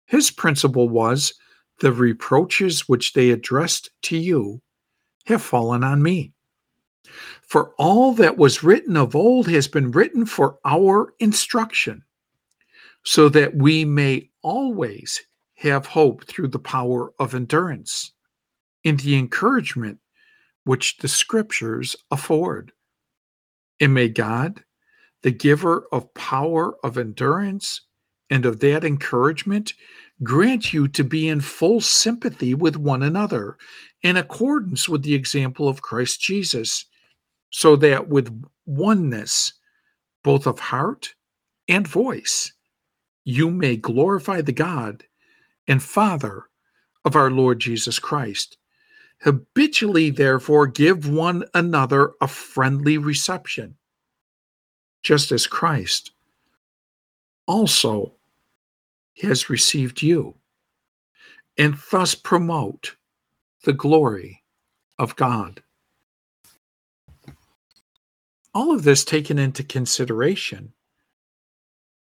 His 0.05 0.31
principle 0.31 0.89
was 0.89 1.33
the 1.79 1.91
reproaches 1.91 2.87
which 2.87 3.13
they 3.13 3.31
addressed 3.31 3.89
to 4.03 4.17
you 4.17 4.61
have 5.25 5.41
fallen 5.41 5.83
on 5.83 6.01
me. 6.01 6.33
For 7.41 7.73
all 7.77 8.13
that 8.13 8.37
was 8.37 8.63
written 8.63 8.97
of 8.97 9.15
old 9.15 9.47
has 9.47 9.67
been 9.67 9.91
written 9.91 10.25
for 10.25 10.59
our 10.65 11.13
instruction, 11.19 12.03
so 13.03 13.29
that 13.29 13.55
we 13.55 13.85
may 13.85 14.29
always 14.41 15.21
have 15.55 15.85
hope 15.85 16.25
through 16.25 16.49
the 16.49 16.59
power 16.59 17.13
of 17.19 17.33
endurance 17.33 18.13
in 18.83 18.97
the 18.97 19.15
encouragement 19.15 19.99
which 20.65 20.97
the 20.97 21.07
scriptures 21.07 21.95
afford. 22.11 22.71
And 23.79 23.93
may 23.93 24.09
God, 24.09 24.63
the 25.23 25.31
giver 25.31 25.87
of 25.91 26.13
power 26.13 26.75
of 26.83 26.97
endurance 26.97 27.81
and 28.29 28.45
of 28.45 28.59
that 28.59 28.83
encouragement, 28.83 29.73
grant 30.23 30.73
you 30.73 30.87
to 30.89 31.03
be 31.03 31.29
in 31.29 31.39
full 31.39 31.79
sympathy 31.79 32.53
with 32.53 32.75
one 32.75 33.03
another 33.03 33.57
in 34.03 34.17
accordance 34.17 34.89
with 34.89 35.03
the 35.03 35.13
example 35.13 35.69
of 35.69 35.81
Christ 35.81 36.19
Jesus 36.21 36.85
so 37.49 37.75
that 37.77 38.09
with 38.09 38.43
oneness, 38.65 39.53
both 40.23 40.45
of 40.45 40.59
heart 40.59 41.13
and 41.67 41.87
voice, 41.87 42.53
you 43.23 43.49
may 43.49 43.75
glorify 43.75 44.41
the 44.41 44.51
God 44.51 45.03
and 45.67 45.81
Father 45.81 46.43
of 47.05 47.15
our 47.15 47.29
Lord 47.31 47.59
Jesus 47.59 47.99
Christ. 47.99 48.57
Habitually, 49.21 50.09
therefore, 50.09 50.67
give 50.67 51.09
one 51.09 51.43
another 51.53 52.11
a 52.21 52.27
friendly 52.27 52.97
reception, 52.97 53.75
just 55.01 55.31
as 55.31 55.47
Christ 55.47 56.11
also 57.47 58.13
has 59.21 59.49
received 59.49 60.01
you, 60.01 60.35
and 61.57 61.77
thus 61.91 62.13
promote 62.13 62.95
the 63.63 63.73
glory 63.73 64.43
of 64.99 65.15
God 65.15 65.63
all 68.57 68.73
of 68.73 68.81
this 68.81 69.05
taken 69.05 69.37
into 69.37 69.63
consideration, 69.63 70.73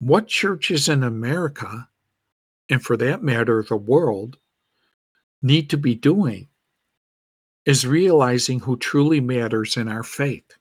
what 0.00 0.28
churches 0.28 0.86
in 0.86 1.02
America, 1.02 1.88
and 2.68 2.84
for 2.84 2.94
that 2.94 3.22
matter, 3.22 3.64
the 3.66 3.74
world, 3.74 4.36
need 5.40 5.70
to 5.70 5.78
be 5.78 5.94
doing 5.94 6.46
is 7.64 7.86
realizing 7.86 8.60
who 8.60 8.76
truly 8.76 9.18
matters 9.18 9.78
in 9.78 9.88
our 9.88 10.02
faith 10.02 10.58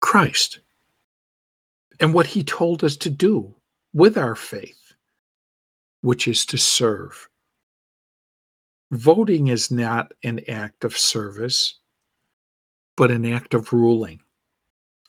Christ 0.00 0.60
and 2.00 2.14
what 2.14 2.28
he 2.28 2.42
told 2.42 2.82
us 2.82 2.96
to 2.96 3.10
do 3.10 3.54
with 3.92 4.16
our 4.16 4.34
faith, 4.34 4.94
which 6.00 6.26
is 6.26 6.46
to 6.46 6.56
serve. 6.56 7.28
Voting 8.90 9.48
is 9.48 9.70
not 9.70 10.12
an 10.24 10.40
act 10.48 10.82
of 10.82 10.96
service, 10.96 11.78
but 13.02 13.10
an 13.10 13.26
act 13.26 13.52
of 13.52 13.72
ruling, 13.72 14.20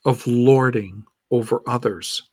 of 0.04 0.26
lording 0.26 1.04
over 1.30 1.62
others. 1.64 2.24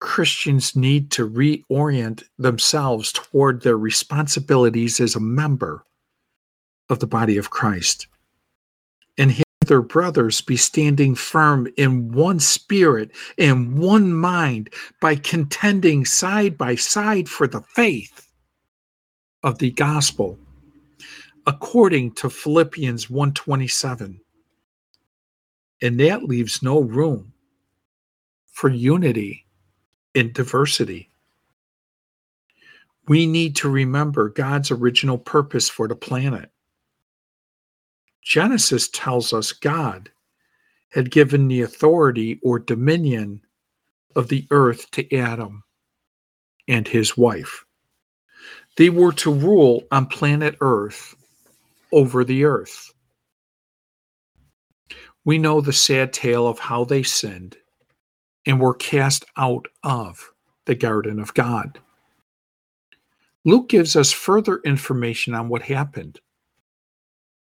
Christians 0.00 0.74
need 0.74 1.10
to 1.10 1.28
reorient 1.28 2.22
themselves 2.38 3.12
toward 3.12 3.60
their 3.60 3.76
responsibilities 3.76 4.98
as 4.98 5.14
a 5.14 5.20
member 5.20 5.84
of 6.88 7.00
the 7.00 7.06
body 7.06 7.36
of 7.36 7.50
Christ 7.50 8.06
and 9.18 9.30
have 9.30 9.44
their 9.66 9.82
brothers 9.82 10.40
be 10.40 10.56
standing 10.56 11.14
firm 11.14 11.68
in 11.76 12.10
one 12.10 12.40
spirit 12.40 13.10
and 13.36 13.76
one 13.76 14.14
mind 14.14 14.72
by 15.02 15.16
contending 15.16 16.06
side 16.06 16.56
by 16.56 16.76
side 16.76 17.28
for 17.28 17.46
the 17.46 17.60
faith 17.60 18.26
of 19.42 19.58
the 19.58 19.70
gospel 19.72 20.38
according 21.48 22.12
to 22.12 22.28
Philippians 22.28 23.08
127 23.08 24.20
and 25.80 25.98
that 25.98 26.24
leaves 26.24 26.62
no 26.62 26.80
room 26.80 27.32
for 28.52 28.68
unity 28.68 29.46
in 30.12 30.30
diversity. 30.32 31.08
We 33.06 33.24
need 33.24 33.56
to 33.56 33.70
remember 33.70 34.28
God's 34.28 34.70
original 34.70 35.16
purpose 35.16 35.70
for 35.70 35.88
the 35.88 35.96
planet. 35.96 36.50
Genesis 38.22 38.90
tells 38.90 39.32
us 39.32 39.52
God 39.52 40.10
had 40.90 41.10
given 41.10 41.48
the 41.48 41.62
authority 41.62 42.38
or 42.42 42.58
dominion 42.58 43.40
of 44.16 44.28
the 44.28 44.46
earth 44.50 44.90
to 44.90 45.16
Adam 45.16 45.64
and 46.68 46.86
his 46.86 47.16
wife. 47.16 47.64
They 48.76 48.90
were 48.90 49.12
to 49.14 49.32
rule 49.32 49.84
on 49.90 50.08
planet 50.08 50.56
Earth 50.60 51.14
over 51.92 52.24
the 52.24 52.44
earth. 52.44 52.92
We 55.24 55.38
know 55.38 55.60
the 55.60 55.72
sad 55.72 56.12
tale 56.12 56.46
of 56.46 56.58
how 56.58 56.84
they 56.84 57.02
sinned 57.02 57.56
and 58.46 58.60
were 58.60 58.74
cast 58.74 59.24
out 59.36 59.68
of 59.82 60.30
the 60.64 60.74
garden 60.74 61.20
of 61.20 61.34
God. 61.34 61.78
Luke 63.44 63.68
gives 63.68 63.94
us 63.94 64.10
further 64.10 64.60
information 64.64 65.34
on 65.34 65.48
what 65.48 65.62
happened. 65.62 66.20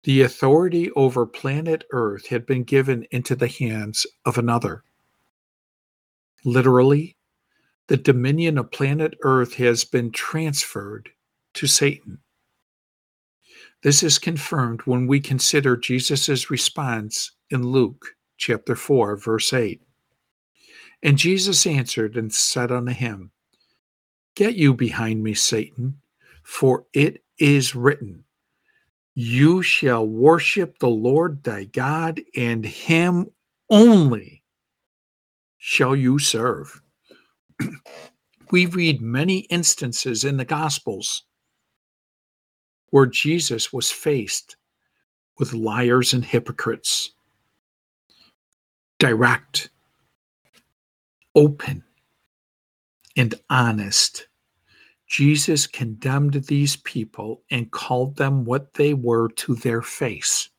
The 0.03 0.21
authority 0.21 0.89
over 0.91 1.25
planet 1.25 1.83
Earth 1.91 2.27
had 2.27 2.45
been 2.45 2.63
given 2.63 3.05
into 3.11 3.35
the 3.35 3.47
hands 3.47 4.07
of 4.25 4.37
another. 4.37 4.83
Literally, 6.43 7.17
the 7.87 7.97
dominion 7.97 8.57
of 8.57 8.71
planet 8.71 9.15
Earth 9.21 9.53
has 9.55 9.83
been 9.83 10.11
transferred 10.11 11.09
to 11.53 11.67
Satan. 11.67 12.19
This 13.83 14.03
is 14.03 14.19
confirmed 14.19 14.81
when 14.81 15.07
we 15.07 15.19
consider 15.19 15.75
Jesus' 15.75 16.51
response 16.51 17.31
in 17.49 17.63
Luke 17.63 18.15
chapter 18.37 18.75
4, 18.75 19.17
verse 19.17 19.53
8. 19.53 19.81
And 21.03 21.17
Jesus 21.17 21.65
answered 21.65 22.15
and 22.15 22.31
said 22.31 22.71
unto 22.71 22.91
him, 22.91 23.31
Get 24.35 24.55
you 24.55 24.73
behind 24.73 25.23
me, 25.23 25.33
Satan, 25.33 25.99
for 26.43 26.85
it 26.93 27.23
is 27.39 27.75
written, 27.75 28.23
you 29.13 29.61
shall 29.61 30.07
worship 30.07 30.79
the 30.79 30.89
Lord 30.89 31.43
thy 31.43 31.65
God, 31.65 32.21
and 32.35 32.65
him 32.65 33.27
only 33.69 34.43
shall 35.57 35.95
you 35.95 36.17
serve. 36.17 36.81
we 38.51 38.67
read 38.67 39.01
many 39.01 39.39
instances 39.49 40.23
in 40.23 40.37
the 40.37 40.45
Gospels 40.45 41.23
where 42.91 43.05
Jesus 43.05 43.73
was 43.73 43.91
faced 43.91 44.55
with 45.39 45.53
liars 45.53 46.13
and 46.13 46.23
hypocrites. 46.23 47.11
Direct, 48.99 49.69
open, 51.35 51.83
and 53.17 53.33
honest. 53.49 54.27
Jesus 55.07 55.67
condemned 55.67 56.35
these 56.45 56.77
people 56.77 57.41
and 57.49 57.71
called 57.71 58.15
them 58.15 58.45
what 58.45 58.75
they 58.75 58.93
were 58.93 59.29
to 59.29 59.55
their 59.55 59.81
face 59.81 60.49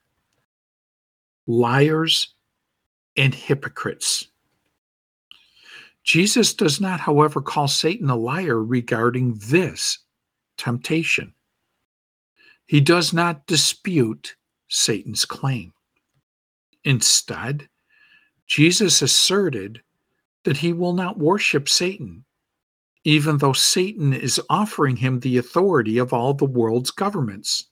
liars 1.47 2.35
and 3.17 3.35
hypocrites. 3.35 4.29
Jesus 6.05 6.55
does 6.55 6.81
not, 6.81 7.01
however, 7.01 7.41
call 7.41 7.69
Satan 7.69 8.11
a 8.11 8.17
liar 8.17 8.63
regarding 8.63 9.35
this 9.47 9.99
temptation. 10.57 11.35
He 12.67 12.81
does 12.81 13.13
not 13.13 13.47
dispute 13.47 14.37
Satan's 14.69 15.25
claim. 15.25 15.73
Instead, 16.85 17.69
Jesus 18.47 19.03
asserted 19.03 19.83
that 20.45 20.57
he 20.57 20.73
will 20.73 20.93
not 20.95 21.19
worship 21.19 21.69
Satan 21.69 22.25
even 23.05 23.39
though 23.39 23.53
Satan 23.53 24.13
is 24.13 24.41
offering 24.49 24.97
him 24.97 25.21
the 25.21 25.39
authority 25.39 25.99
of 25.99 26.13
all 26.13 26.35
the 26.35 26.45
world's 26.45 26.91
governments. 26.91 27.67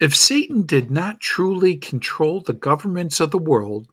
If 0.00 0.16
Satan 0.16 0.62
did 0.62 0.90
not 0.90 1.20
truly 1.20 1.76
control 1.76 2.40
the 2.40 2.54
governments 2.54 3.20
of 3.20 3.30
the 3.30 3.38
world, 3.38 3.88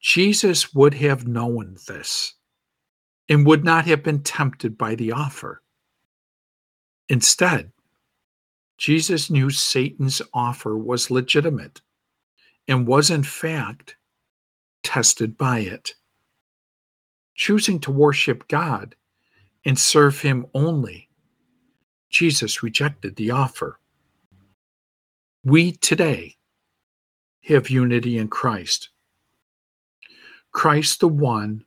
Jesus 0.00 0.74
would 0.74 0.94
have 0.94 1.28
known 1.28 1.76
this 1.86 2.34
and 3.28 3.46
would 3.46 3.64
not 3.64 3.86
have 3.86 4.02
been 4.02 4.22
tempted 4.22 4.78
by 4.78 4.94
the 4.94 5.12
offer. 5.12 5.62
Instead, 7.08 7.72
Jesus 8.78 9.30
knew 9.30 9.50
Satan's 9.50 10.20
offer 10.34 10.76
was 10.76 11.10
legitimate 11.10 11.80
and 12.68 12.86
was, 12.86 13.10
in 13.10 13.22
fact, 13.22 13.96
tested 14.82 15.38
by 15.38 15.60
it 15.60 15.94
choosing 17.36 17.78
to 17.80 17.92
worship 17.92 18.48
God 18.48 18.96
and 19.64 19.78
serve 19.78 20.20
Him 20.20 20.46
only, 20.54 21.08
Jesus 22.10 22.62
rejected 22.62 23.16
the 23.16 23.30
offer. 23.30 23.78
We 25.44 25.72
today 25.72 26.36
have 27.44 27.70
unity 27.70 28.18
in 28.18 28.28
Christ. 28.28 28.88
Christ, 30.50 31.00
the 31.00 31.08
one 31.08 31.64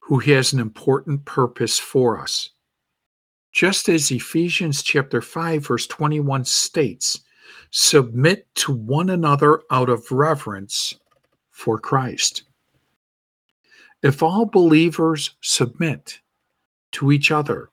who 0.00 0.18
has 0.18 0.52
an 0.52 0.58
important 0.58 1.24
purpose 1.24 1.78
for 1.78 2.20
us. 2.20 2.50
Just 3.52 3.88
as 3.90 4.10
Ephesians 4.10 4.82
chapter 4.82 5.20
5 5.20 5.66
verse 5.66 5.86
21 5.86 6.44
states, 6.44 7.20
submit 7.70 8.46
to 8.54 8.72
one 8.72 9.10
another 9.10 9.62
out 9.70 9.90
of 9.90 10.10
reverence 10.10 10.94
for 11.50 11.78
Christ. 11.78 12.44
If 14.02 14.22
all 14.22 14.46
believers 14.46 15.36
submit 15.42 16.18
to 16.92 17.12
each 17.12 17.30
other 17.30 17.68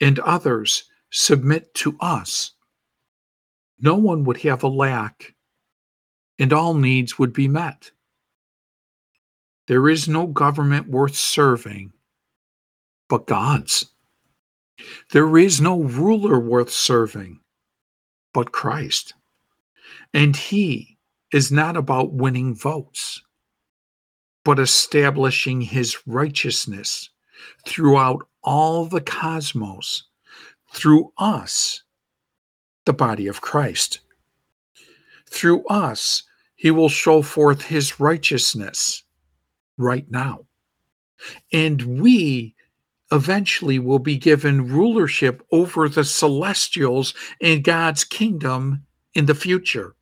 and 0.00 0.18
others 0.20 0.84
submit 1.10 1.72
to 1.74 1.96
us, 2.00 2.52
no 3.80 3.94
one 3.94 4.24
would 4.24 4.38
have 4.38 4.62
a 4.62 4.68
lack 4.68 5.34
and 6.38 6.52
all 6.52 6.74
needs 6.74 7.18
would 7.18 7.32
be 7.32 7.48
met. 7.48 7.90
There 9.66 9.88
is 9.88 10.06
no 10.06 10.26
government 10.26 10.86
worth 10.88 11.16
serving 11.16 11.92
but 13.08 13.26
God's. 13.26 13.86
There 15.12 15.38
is 15.38 15.60
no 15.60 15.80
ruler 15.80 16.38
worth 16.38 16.70
serving 16.70 17.40
but 18.32 18.52
Christ. 18.52 19.14
And 20.12 20.36
He 20.36 20.98
is 21.32 21.50
not 21.50 21.76
about 21.76 22.12
winning 22.12 22.54
votes 22.54 23.22
but 24.46 24.60
establishing 24.60 25.60
his 25.60 26.06
righteousness 26.06 27.10
throughout 27.66 28.28
all 28.44 28.86
the 28.86 29.00
cosmos 29.00 30.04
through 30.72 31.12
us, 31.18 31.82
the 32.84 32.92
body 32.92 33.26
of 33.26 33.40
Christ. 33.40 34.02
Through 35.28 35.66
us, 35.66 36.22
he 36.54 36.70
will 36.70 36.88
show 36.88 37.22
forth 37.22 37.60
his 37.60 37.98
righteousness 37.98 39.02
right 39.78 40.08
now. 40.12 40.46
And 41.52 42.00
we 42.00 42.54
eventually 43.12 43.78
will 43.78 43.98
be 43.98 44.16
given 44.16 44.68
rulership 44.68 45.44
over 45.52 45.88
the 45.88 46.04
celestials 46.04 47.14
in 47.40 47.62
God's 47.62 48.04
kingdom 48.04 48.84
in 49.14 49.26
the 49.26 49.34
future. 49.34 49.94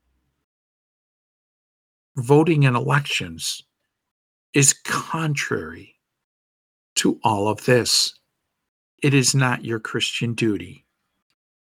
Voting 2.17 2.63
in 2.63 2.77
elections 2.77 3.63
is 4.53 4.73
contrary 4.73 5.97
to 6.97 7.19
all 7.25 7.49
of 7.49 7.65
this. 7.65 8.15
It 9.03 9.13
is 9.13 9.35
not 9.35 9.65
your 9.65 9.81
Christian 9.81 10.33
duty. 10.35 10.87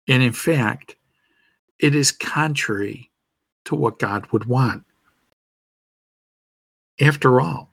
And 0.08 0.24
in 0.24 0.32
fact, 0.32 0.96
it 1.80 1.94
is 1.94 2.12
contrary 2.12 3.12
to 3.66 3.76
what 3.76 4.00
God 4.00 4.26
would 4.32 4.46
want. 4.46 4.84
After 7.00 7.40
all, 7.40 7.67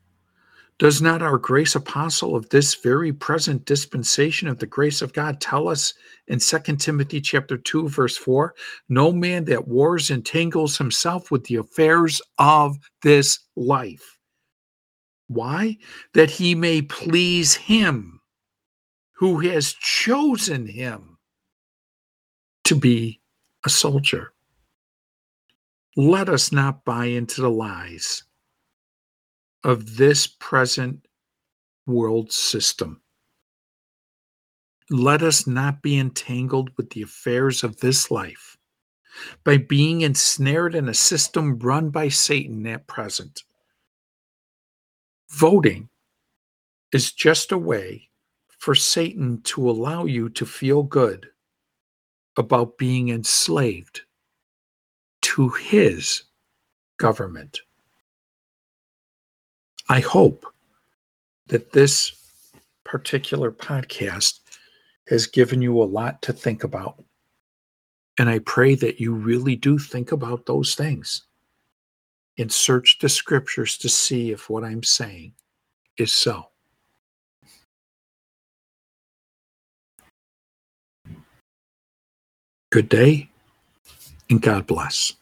does 0.85 1.01
not 1.01 1.23
our 1.23 1.39
grace 1.39 1.75
apostle 1.75 2.37
of 2.37 2.47
this 2.51 2.75
very 2.75 3.11
present 3.11 3.65
dispensation 3.65 4.49
of 4.49 4.59
the 4.59 4.67
grace 4.67 5.01
of 5.01 5.15
God 5.15 5.41
tell 5.41 5.67
us 5.67 5.95
in 6.29 6.39
2 6.39 6.59
Timothy 6.77 7.23
chapter 7.23 7.57
2 7.57 7.89
verse 7.89 8.19
4, 8.19 8.55
no 8.91 9.11
man 9.11 9.47
that 9.47 9.67
wars 9.67 10.11
entangles 10.11 10.77
himself 10.77 11.31
with 11.31 11.43
the 11.45 11.57
affairs 11.57 12.21
of 12.39 12.77
this 13.03 13.39
life 13.57 14.15
why? 15.29 15.79
That 16.13 16.31
he 16.31 16.55
may 16.55 16.83
please 16.83 17.55
him 17.55 18.21
who 19.13 19.41
has 19.41 19.73
chosen 19.73 20.67
him 20.67 21.17
to 22.65 22.75
be 22.75 23.23
a 23.65 23.71
soldier. 23.71 24.33
let 25.97 26.29
us 26.29 26.53
not 26.53 26.85
buy 26.85 27.07
into 27.07 27.41
the 27.41 27.51
lies 27.51 28.25
of 29.65 29.97
this 29.97 30.27
present 30.27 31.07
world 31.87 32.31
system. 32.31 33.01
Let 34.91 35.23
us 35.23 35.47
not 35.47 35.83
be 35.83 35.99
entangled 35.99 36.71
with 36.77 36.91
the 36.91 37.03
affairs 37.03 37.65
of 37.65 37.79
this 37.79 38.11
life 38.11 38.59
by 39.45 39.57
being 39.57 40.03
ensnared 40.03 40.75
in 40.75 40.89
a 40.89 40.95
system 40.95 41.59
run 41.59 41.89
by 41.89 42.09
Satan 42.09 42.67
at 42.67 42.87
present. 42.87 43.43
Voting 45.31 45.89
is 46.93 47.13
just 47.13 47.51
a 47.51 47.59
way 47.59 48.09
for 48.59 48.75
Satan 48.75 49.41
to 49.43 49.69
allow 49.69 50.05
you 50.05 50.29
to 50.31 50.45
feel 50.45 50.83
good 50.83 51.29
about 52.37 52.77
being 52.77 53.09
enslaved 53.09 54.03
to 55.23 55.49
his 55.49 56.25
government. 56.99 57.61
I 59.89 60.01
hope 60.01 60.47
that 61.49 61.73
this 61.73 62.13
particular 62.85 63.51
podcast 63.51 64.41
has 65.09 65.27
given 65.27 65.61
you 65.61 65.83
a 65.83 65.85
lot 65.85 66.23
to 66.23 66.33
think 66.33 66.65
about. 66.65 67.03
And 68.19 68.29
I 68.29 68.39
pray 68.41 68.75
that 68.77 69.01
you 69.01 69.13
really 69.13 69.57
do 69.57 69.79
think 69.79 70.13
about 70.13 70.47
those 70.47 70.75
things 70.75 71.23
and 72.39 72.51
search 72.51 72.99
the 73.01 73.09
scriptures 73.09 73.77
to 73.79 73.89
see 73.89 74.31
if 74.31 74.49
what 74.49 74.65
I'm 74.65 74.83
saying 74.83 75.33
is 75.99 76.13
so. 76.13 76.49
Good 82.71 82.89
day 82.89 83.29
and 84.31 84.41
God 84.41 84.67
bless. 84.67 85.15